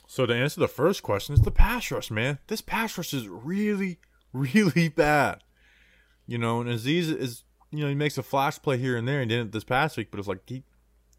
[0.07, 2.39] So to answer the first question, it's the pass rush, man.
[2.47, 3.99] This pass rush is really,
[4.33, 5.43] really bad.
[6.31, 9.19] You know, and Azeez is, you know, he makes a flash play here and there,
[9.19, 10.63] and didn't this past week, but it's like he,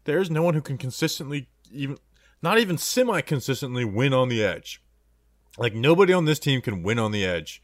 [0.05, 1.99] there's no one who can consistently, even,
[2.41, 4.81] not even semi-consistently, win on the edge.
[5.55, 7.61] Like nobody on this team can win on the edge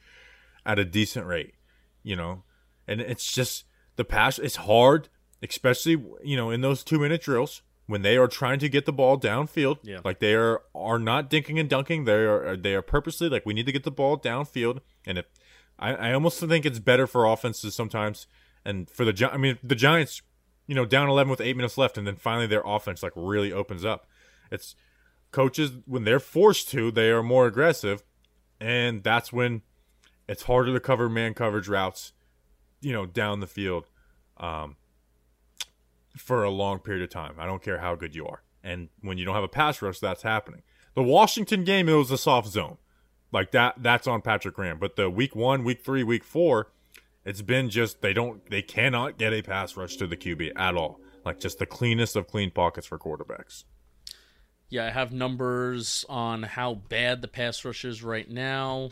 [0.63, 1.55] at a decent rate.
[2.03, 2.43] You know,
[2.87, 3.63] and it's just
[3.95, 4.37] the pass.
[4.37, 5.09] It's hard,
[5.41, 5.93] especially
[6.23, 9.79] you know in those two-minute drills when they are trying to get the ball downfield.
[9.81, 10.01] Yeah.
[10.05, 12.05] Like they are are not dinking and dunking.
[12.05, 14.81] They are they are purposely like we need to get the ball downfield.
[15.03, 15.25] And if
[15.80, 18.27] I, I almost think it's better for offenses sometimes,
[18.65, 20.21] and for the I mean the Giants,
[20.67, 23.51] you know, down eleven with eight minutes left, and then finally their offense like really
[23.51, 24.07] opens up.
[24.51, 24.75] It's
[25.32, 28.03] coaches when they're forced to, they are more aggressive,
[28.59, 29.61] and that's when
[30.27, 32.13] it's harder to cover man coverage routes,
[32.82, 33.89] you know, down the field.
[34.38, 34.77] Um,
[36.17, 37.36] for a long period of time.
[37.39, 38.43] I don't care how good you are.
[38.63, 40.63] And when you don't have a pass rush, that's happening.
[40.95, 42.77] The Washington game, it was a soft zone.
[43.32, 44.80] Like that that's on Patrick Graham.
[44.80, 46.71] But the week one, week three, week four,
[47.25, 50.75] it's been just they don't they cannot get a pass rush to the QB at
[50.75, 50.99] all.
[51.25, 53.65] Like just the cleanest of clean pockets for quarterbacks.
[54.69, 58.91] Yeah, I have numbers on how bad the pass rush is right now.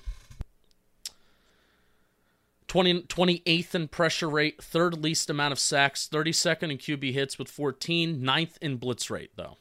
[2.68, 7.50] 20, 28th in pressure rate, third least amount of sacks, 32nd in QB hits with
[7.50, 9.58] 14, ninth in blitz rate, though.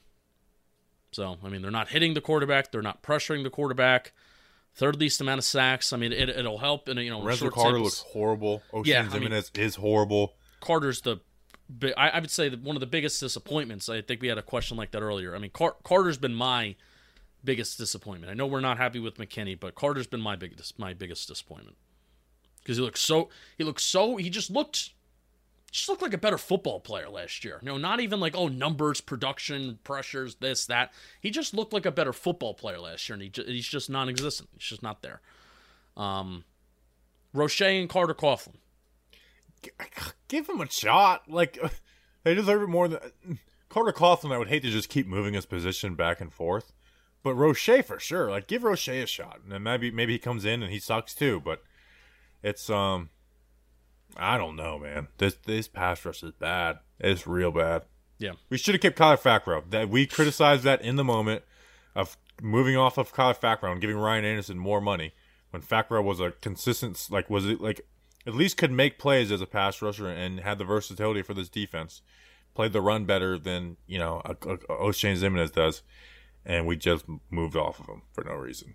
[1.12, 4.12] So, I mean, they're not hitting the quarterback, they're not pressuring the quarterback.
[4.76, 5.92] Third least amount of sacks.
[5.94, 8.62] I mean, it, it'll help in a, you know short Carter looks horrible.
[8.72, 10.34] Oshane Yeah, I mean- is horrible.
[10.60, 11.18] Carter's the,
[11.96, 13.88] I, I would say that one of the biggest disappointments.
[13.88, 15.34] I think we had a question like that earlier.
[15.34, 16.76] I mean, Car- Carter's been my
[17.42, 18.30] biggest disappointment.
[18.30, 21.76] I know we're not happy with McKinney, but Carter's been my biggest my biggest disappointment
[22.62, 24.90] because he looks so he looks so he just looked
[25.76, 27.58] just looked like a better football player last year.
[27.62, 30.92] You know, not even like oh numbers, production, pressures, this that.
[31.20, 34.48] He just looked like a better football player last year, and he he's just non-existent.
[34.54, 35.20] He's just not there.
[35.96, 36.44] Um,
[37.32, 38.54] Roche and Carter Coughlin.
[40.28, 41.28] Give him a shot.
[41.28, 41.58] Like
[42.24, 43.00] they deserve it more than
[43.68, 44.32] Carter Coughlin.
[44.32, 46.72] I would hate to just keep moving his position back and forth,
[47.22, 48.30] but Roche for sure.
[48.30, 51.14] Like give Roche a shot, and then maybe maybe he comes in and he sucks
[51.14, 51.40] too.
[51.40, 51.62] But
[52.42, 53.10] it's um,
[54.18, 55.08] I don't know, man.
[55.18, 56.78] This this pass rush is bad.
[56.98, 57.82] It's real bad.
[58.18, 58.32] Yeah.
[58.48, 59.70] We should have kept Kyler Fackrell.
[59.70, 61.42] That we criticized that in the moment
[61.94, 65.12] of moving off of Kyler Fackrell and giving Ryan Anderson more money
[65.50, 67.86] when Fackrell was a consistent, like was it like
[68.26, 71.48] at least could make plays as a pass rusher and had the versatility for this
[71.48, 72.02] defense.
[72.54, 75.82] Played the run better than you know a, a, a Oshane Ximines does,
[76.44, 78.74] and we just moved off of him for no reason.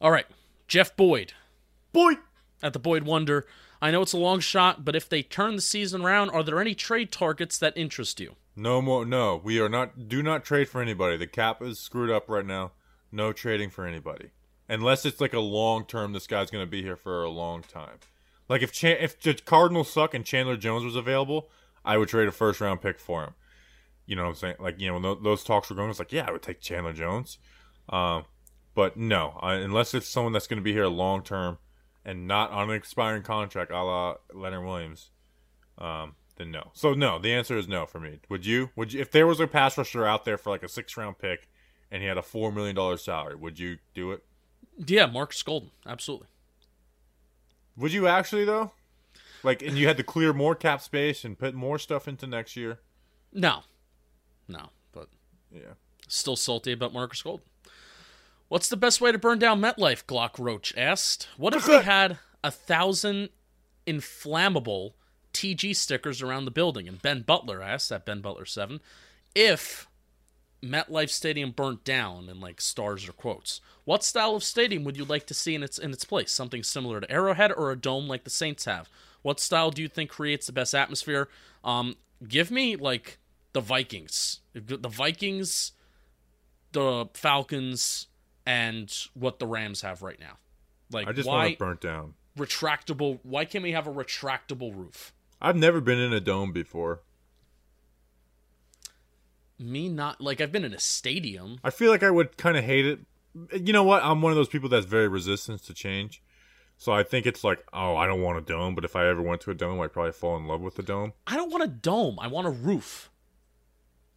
[0.00, 0.26] All right,
[0.68, 1.34] Jeff Boyd
[1.92, 2.14] Boy,
[2.62, 3.46] at the Boyd Wonder.
[3.80, 6.60] I know it's a long shot, but if they turn the season around, are there
[6.60, 8.34] any trade targets that interest you?
[8.58, 9.06] no more.
[9.06, 10.08] No, we are not.
[10.08, 11.16] Do not trade for anybody.
[11.16, 12.72] The cap is screwed up right now.
[13.10, 14.30] No trading for anybody,
[14.68, 16.12] unless it's like a long term.
[16.12, 17.98] This guy's going to be here for a long time.
[18.48, 21.48] Like if Chan- if the Cardinals suck and Chandler Jones was available,
[21.84, 23.34] I would trade a first round pick for him.
[24.06, 24.56] You know what I'm saying?
[24.58, 26.92] Like you know when those talks were going, it's like yeah, I would take Chandler
[26.92, 27.38] Jones.
[27.88, 28.24] Um,
[28.74, 31.58] but no, I, unless it's someone that's going to be here long term
[32.04, 35.10] and not on an expiring contract, a la Leonard Williams.
[35.78, 36.70] Um, then no.
[36.72, 38.20] So no, the answer is no for me.
[38.28, 38.70] Would you?
[38.76, 39.00] Would you?
[39.00, 41.48] If there was a pass rusher out there for like a six round pick,
[41.90, 44.24] and he had a four million dollar salary, would you do it?
[44.86, 46.28] Yeah, Marcus Golden, absolutely.
[47.76, 48.72] Would you actually though?
[49.44, 52.56] Like, and you had to clear more cap space and put more stuff into next
[52.56, 52.80] year.
[53.32, 53.60] No,
[54.48, 55.08] no, but
[55.52, 55.74] Yeah.
[56.08, 57.44] still salty about Marcus Golden.
[58.48, 60.04] What's the best way to burn down MetLife?
[60.04, 61.28] Glock Roach asked.
[61.36, 63.28] What if we had a thousand
[63.86, 64.94] inflammable
[65.34, 66.88] TG stickers around the building?
[66.88, 68.80] And Ben Butler asked at Ben Butler seven,
[69.34, 69.86] if
[70.62, 75.04] MetLife Stadium burnt down in like stars or quotes, what style of stadium would you
[75.04, 76.32] like to see in its in its place?
[76.32, 78.88] Something similar to Arrowhead or a dome like the Saints have?
[79.22, 81.28] What style do you think creates the best atmosphere?
[81.62, 81.96] Um,
[82.26, 83.18] give me like
[83.52, 85.72] the Vikings, the Vikings,
[86.72, 88.06] the Falcons,
[88.48, 90.38] and what the Rams have right now.
[90.90, 92.14] Like I just want it burnt down.
[92.38, 93.20] retractable?
[93.22, 95.12] Why can't we have a retractable roof?
[95.38, 97.02] I've never been in a dome before.
[99.58, 101.58] Me not like I've been in a stadium.
[101.62, 103.00] I feel like I would kind of hate it.
[103.52, 104.02] You know what?
[104.02, 106.22] I'm one of those people that's very resistant to change.
[106.78, 109.20] So I think it's like, oh, I don't want a dome, but if I ever
[109.20, 111.12] went to a dome, I'd probably fall in love with the dome.
[111.26, 112.18] I don't want a dome.
[112.18, 113.10] I want a roof.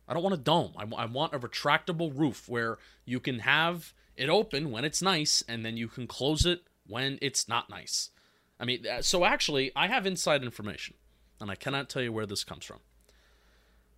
[0.07, 0.73] I don't want a dome.
[0.77, 5.43] I, I want a retractable roof where you can have it open when it's nice
[5.47, 8.11] and then you can close it when it's not nice.
[8.59, 10.95] I mean, uh, so actually, I have inside information
[11.39, 12.79] and I cannot tell you where this comes from.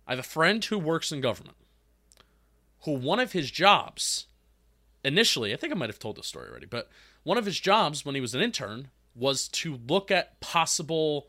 [0.06, 1.56] I have a friend who works in government
[2.84, 4.26] who one of his jobs
[5.04, 6.88] initially, I think I might have told this story already, but
[7.22, 11.28] one of his jobs when he was an intern was to look at possible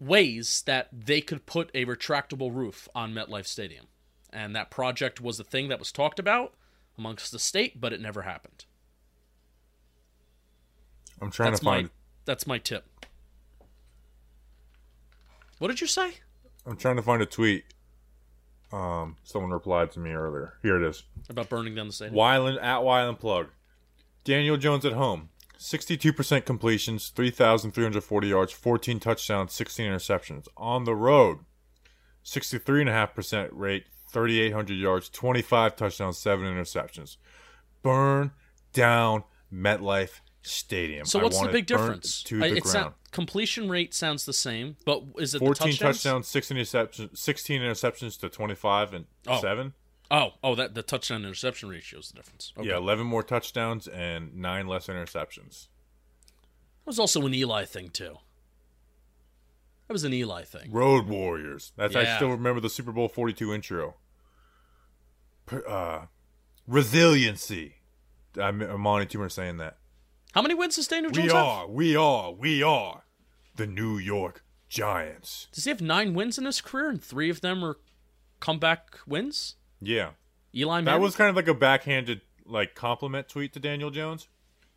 [0.00, 3.86] ways that they could put a retractable roof on MetLife Stadium.
[4.32, 6.54] And that project was a thing that was talked about
[6.98, 8.64] amongst the state, but it never happened.
[11.20, 11.84] I'm trying That's to find.
[11.86, 11.90] my
[12.24, 12.84] that's my tip.
[15.58, 16.14] What did you say?
[16.66, 17.64] I'm trying to find a tweet.
[18.72, 20.54] Um, someone replied to me earlier.
[20.62, 21.04] Here it is.
[21.28, 22.16] About burning down the stadium?
[22.16, 23.48] Wyland at Wyland plug.
[24.24, 25.28] Daniel Jones at home.
[25.58, 30.48] 62% completions, 3,340 yards, 14 touchdowns, 16 interceptions.
[30.56, 31.38] On the road,
[32.24, 33.84] 63.5% rate,
[34.14, 37.18] 3,800 yards, 25 touchdowns, 7 interceptions.
[37.82, 38.30] Burn
[38.72, 41.04] down MetLife Stadium.
[41.04, 42.22] So I what's the big difference?
[42.24, 42.86] To the it's ground.
[42.86, 46.02] not, completion rate sounds the same, but is it the 14 touchdowns?
[46.02, 49.40] touchdowns, 16 interceptions, 16 interceptions to 25 and Oh.
[49.40, 49.74] 7.
[50.10, 52.52] Oh, oh, that the touchdown interception ratio is the difference.
[52.58, 52.68] Okay.
[52.68, 55.68] Yeah, 11 more touchdowns and 9 less interceptions.
[56.32, 58.18] It was also an Eli thing too.
[59.88, 60.70] That was an Eli thing.
[60.70, 61.72] Road Warriors.
[61.76, 63.96] That's I still remember the Super Bowl 42 intro.
[65.68, 66.06] Uh,
[66.66, 67.76] resiliency.
[68.40, 69.78] I'm, I'm on Toomer saying that.
[70.32, 71.34] How many wins does Daniel Jones have?
[71.34, 71.46] We have?
[71.46, 73.04] are, we are, we are
[73.54, 75.48] the New York Giants.
[75.52, 77.78] Does he have nine wins in his career, and three of them are
[78.40, 79.54] comeback wins?
[79.80, 80.10] Yeah.
[80.54, 80.86] Eli Manning?
[80.86, 84.28] That was kind of like a backhanded like compliment tweet to Daniel Jones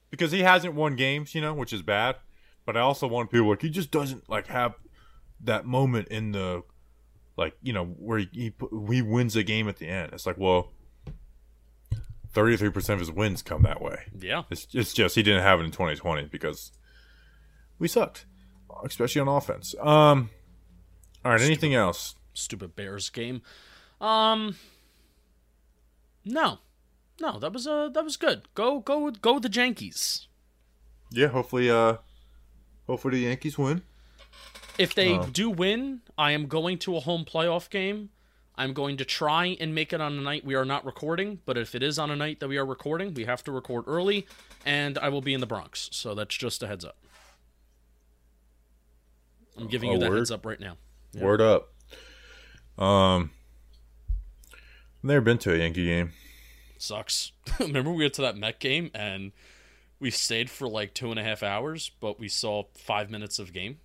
[0.10, 2.18] because he hasn't won games, you know, which is bad.
[2.66, 4.76] But I also want people like he just doesn't like have
[5.42, 6.64] that moment in the
[7.38, 8.54] like you know where he he,
[8.90, 10.12] he wins a game at the end.
[10.14, 10.72] It's like well,
[12.34, 14.00] thirty three percent of his wins come that way.
[14.20, 14.44] yeah.
[14.50, 16.72] It's it's just he didn't have it in twenty twenty because
[17.80, 18.26] we sucked,
[18.84, 19.76] especially on offense.
[19.80, 20.32] Um,
[21.24, 22.16] all right, anything else?
[22.34, 23.42] Stupid Bears game.
[24.02, 24.56] Um,
[26.26, 26.60] no,
[27.20, 28.48] no, that was uh that was good.
[28.56, 30.28] Go go go with the Yankees.
[31.12, 31.98] Yeah, hopefully, uh,
[32.86, 33.82] hopefully the Yankees win.
[34.78, 35.26] If they Oh.
[35.26, 38.10] do win, I am going to a home playoff game.
[38.56, 41.58] I'm going to try and make it on a night we are not recording, but
[41.58, 44.26] if it is on a night that we are recording, we have to record early,
[44.66, 45.90] and I will be in the Bronx.
[45.92, 46.98] So that's just a heads up.
[49.58, 50.18] I'm giving Oh, you that word?
[50.18, 50.78] heads up right now.
[51.16, 51.74] Word up.
[52.78, 53.32] Um,
[54.54, 56.14] I've never been to a Yankee game.
[56.78, 57.32] Sucks.
[57.60, 59.32] Remember we went to that Met game and
[60.00, 63.52] we stayed for like two and a half hours, but we saw five minutes of
[63.54, 63.80] game.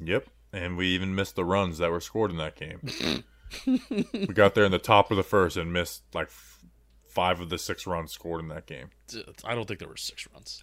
[0.00, 3.24] Yep, and we even missed the runs that were scored in that game.
[3.66, 6.64] we got there in the top of the first and missed like f-
[7.08, 8.90] five of the six runs scored in that game.
[9.44, 10.62] I don't think there were six runs.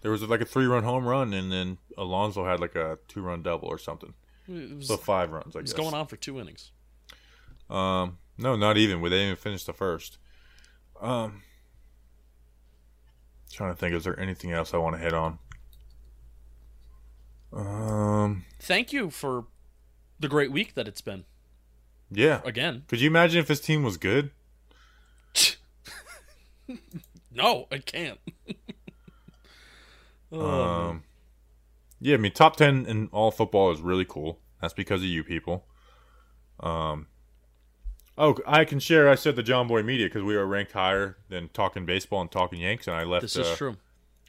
[0.00, 3.68] There was like a three-run home run, and then Alonso had like a two-run double
[3.68, 4.12] or something.
[4.48, 5.72] Was, So five runs, I guess.
[5.72, 6.72] going on for two innings.
[7.70, 9.00] Um, no, not even.
[9.00, 10.18] We didn't even finish the first.
[11.00, 11.42] Um,
[13.50, 15.38] trying to think, is there anything else I want to hit on?
[17.54, 19.46] Um, Thank you for
[20.18, 21.24] the great week that it's been.
[22.10, 22.40] yeah.
[22.44, 22.84] Again.
[22.88, 24.30] Could you imagine if his team was good?
[27.34, 28.20] No, I can't.
[30.32, 30.88] oh.
[30.88, 31.02] Um,
[32.00, 34.38] yeah, I mean, top ten in all football is really cool.
[34.60, 35.66] That's because of you people.
[36.60, 37.08] Um,
[38.16, 39.08] oh, I can share.
[39.08, 42.30] I said the John Boy Media because we were ranked higher than talking baseball and
[42.30, 43.22] talking Yanks, and I left.
[43.22, 43.76] this uh, is true.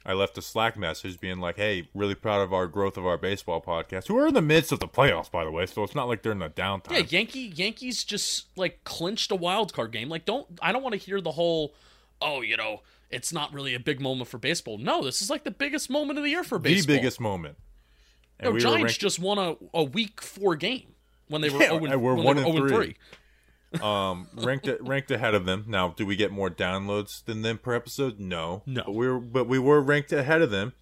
[0.08, 3.18] I left a Slack message being like, "Hey, really proud of our growth of our
[3.18, 4.06] baseball podcast.
[4.06, 6.22] Who are in the midst of the playoffs, by the way, so it's not like
[6.22, 10.08] they're in the downtime." Yeah, Yankee Yankees just like clinched a wild card game.
[10.08, 11.74] Like, don't I don't want to hear the whole,
[12.22, 14.78] oh, you know, it's not really a big moment for baseball.
[14.78, 16.94] No, this is like the biggest moment of the year for baseball.
[16.94, 17.56] the biggest moment.
[18.38, 20.94] And No, we Giants ranked- just won a, a week four game
[21.28, 22.96] when they were Yeah, 0 and we're when one they were and 0 three.
[23.82, 25.64] Um ranked ranked ahead of them.
[25.66, 28.18] Now, do we get more downloads than them per episode?
[28.18, 28.82] No, No.
[28.86, 30.72] But we were, but we were ranked ahead of them,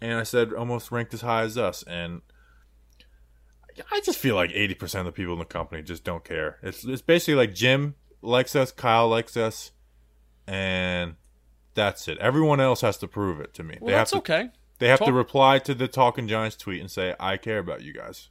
[0.00, 1.82] and I said almost ranked as high as us.
[1.84, 2.22] And
[3.90, 6.58] I just feel like eighty percent of the people in the company just don't care.
[6.62, 9.72] It's it's basically like Jim likes us, Kyle likes us,
[10.46, 11.16] and
[11.74, 12.18] that's it.
[12.18, 13.78] Everyone else has to prove it to me.
[13.80, 14.50] Well, they have to okay.
[14.78, 17.92] they have to reply to the Talking Giants tweet and say, "I care about you
[17.92, 18.30] guys."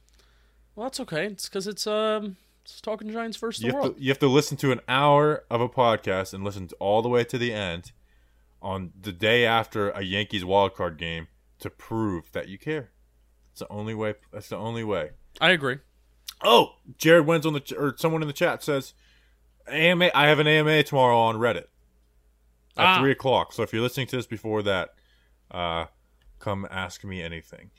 [0.74, 1.26] Well, that's okay.
[1.26, 3.96] It's because it's um, it's talking Giants versus You have, world.
[3.96, 7.02] to, you have to listen to an hour of a podcast and listen to all
[7.02, 7.92] the way to the end
[8.62, 11.28] on the day after a Yankees wildcard game
[11.60, 12.90] to prove that you care.
[13.52, 14.14] It's the only way.
[14.32, 15.10] That's the only way.
[15.40, 15.78] I agree.
[16.42, 18.94] Oh, Jared wins on the ch- or someone in the chat says,
[19.68, 21.66] "AMA, I have an AMA tomorrow on Reddit
[22.76, 22.98] at Ah.
[23.00, 23.52] three o'clock.
[23.52, 24.94] So if you're listening to this before that,
[25.50, 25.86] uh,
[26.38, 27.70] come ask me anything."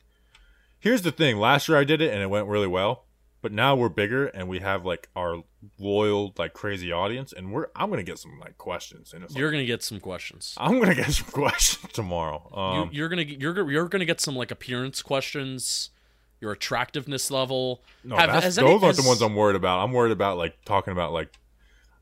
[0.80, 3.06] Here's the thing: last year I did it and it went really well,
[3.46, 5.44] but now we're bigger and we have like our
[5.78, 9.68] loyal, like crazy audience, and we're I'm gonna get some like questions, and You're gonna
[9.68, 10.56] get some questions.
[10.58, 12.50] I'm gonna get some questions tomorrow.
[12.52, 15.92] Um, you, you're gonna get- you're gonna- you're gonna get some like appearance questions,
[16.42, 17.84] your attractiveness level.
[18.04, 19.84] no, Have- has those any- aren't the ones I'm worried about.
[19.84, 21.30] I'm worried about like talking about like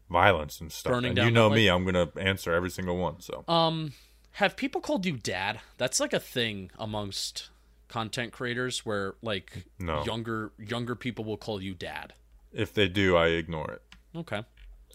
[0.09, 0.93] violence and stuff.
[0.93, 3.19] Burning and down you know me, I'm gonna answer every single one.
[3.19, 3.91] So Um,
[4.37, 5.59] have people called you dad?
[5.77, 7.49] That's like a thing amongst
[7.93, 10.03] content creators where like No.
[10.03, 12.13] younger younger people will call you dad.
[12.51, 13.81] if they do, I ignore it.
[14.15, 14.43] Okay.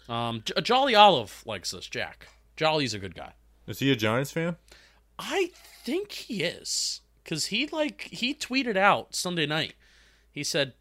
[0.09, 1.87] Um, J- Jolly Olive likes this.
[1.87, 2.27] Jack.
[2.57, 3.33] Jolly's a good guy.
[3.69, 4.57] Is he a Giants fan?
[5.19, 5.51] I
[5.85, 9.75] think he is because he like he tweeted out Sunday night.
[10.33, 10.73] He said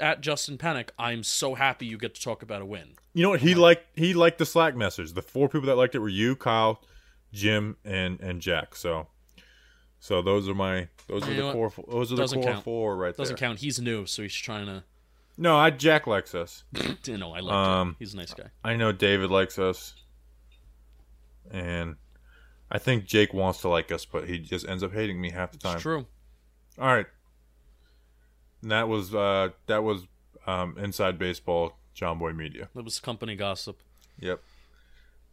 [0.00, 3.30] at Justin Penik, "I'm so happy you get to talk about a win." You know
[3.30, 3.40] what?
[3.40, 5.12] He liked he liked the Slack message.
[5.12, 6.82] The four people that liked it were you, Kyle,
[7.32, 8.76] Jim, and and Jack.
[8.76, 9.08] So,
[10.00, 11.72] so those are my those are the core.
[11.88, 12.64] Those are the core count.
[12.64, 13.48] four right Doesn't there.
[13.48, 13.60] count.
[13.60, 14.82] He's new, so he's trying to.
[15.38, 16.64] No, I Jack likes us.
[17.08, 17.96] No, I like Um, him.
[17.98, 18.50] He's a nice guy.
[18.64, 19.94] I know David likes us,
[21.50, 21.96] and
[22.70, 25.52] I think Jake wants to like us, but he just ends up hating me half
[25.52, 25.74] the time.
[25.74, 26.06] It's true.
[26.78, 27.06] All right.
[28.62, 30.06] And that was uh that was
[30.46, 32.68] um inside baseball John Boy Media.
[32.74, 33.80] That was company gossip.
[34.18, 34.40] Yep.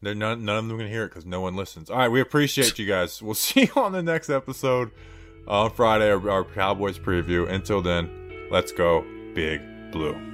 [0.01, 1.89] They're none, none of them gonna hear it because no one listens.
[1.89, 3.21] All right, we appreciate you guys.
[3.21, 4.91] We'll see you on the next episode
[5.47, 7.49] on Friday, our, our Cowboys preview.
[7.49, 8.09] Until then,
[8.51, 10.32] let's go, Big Blue.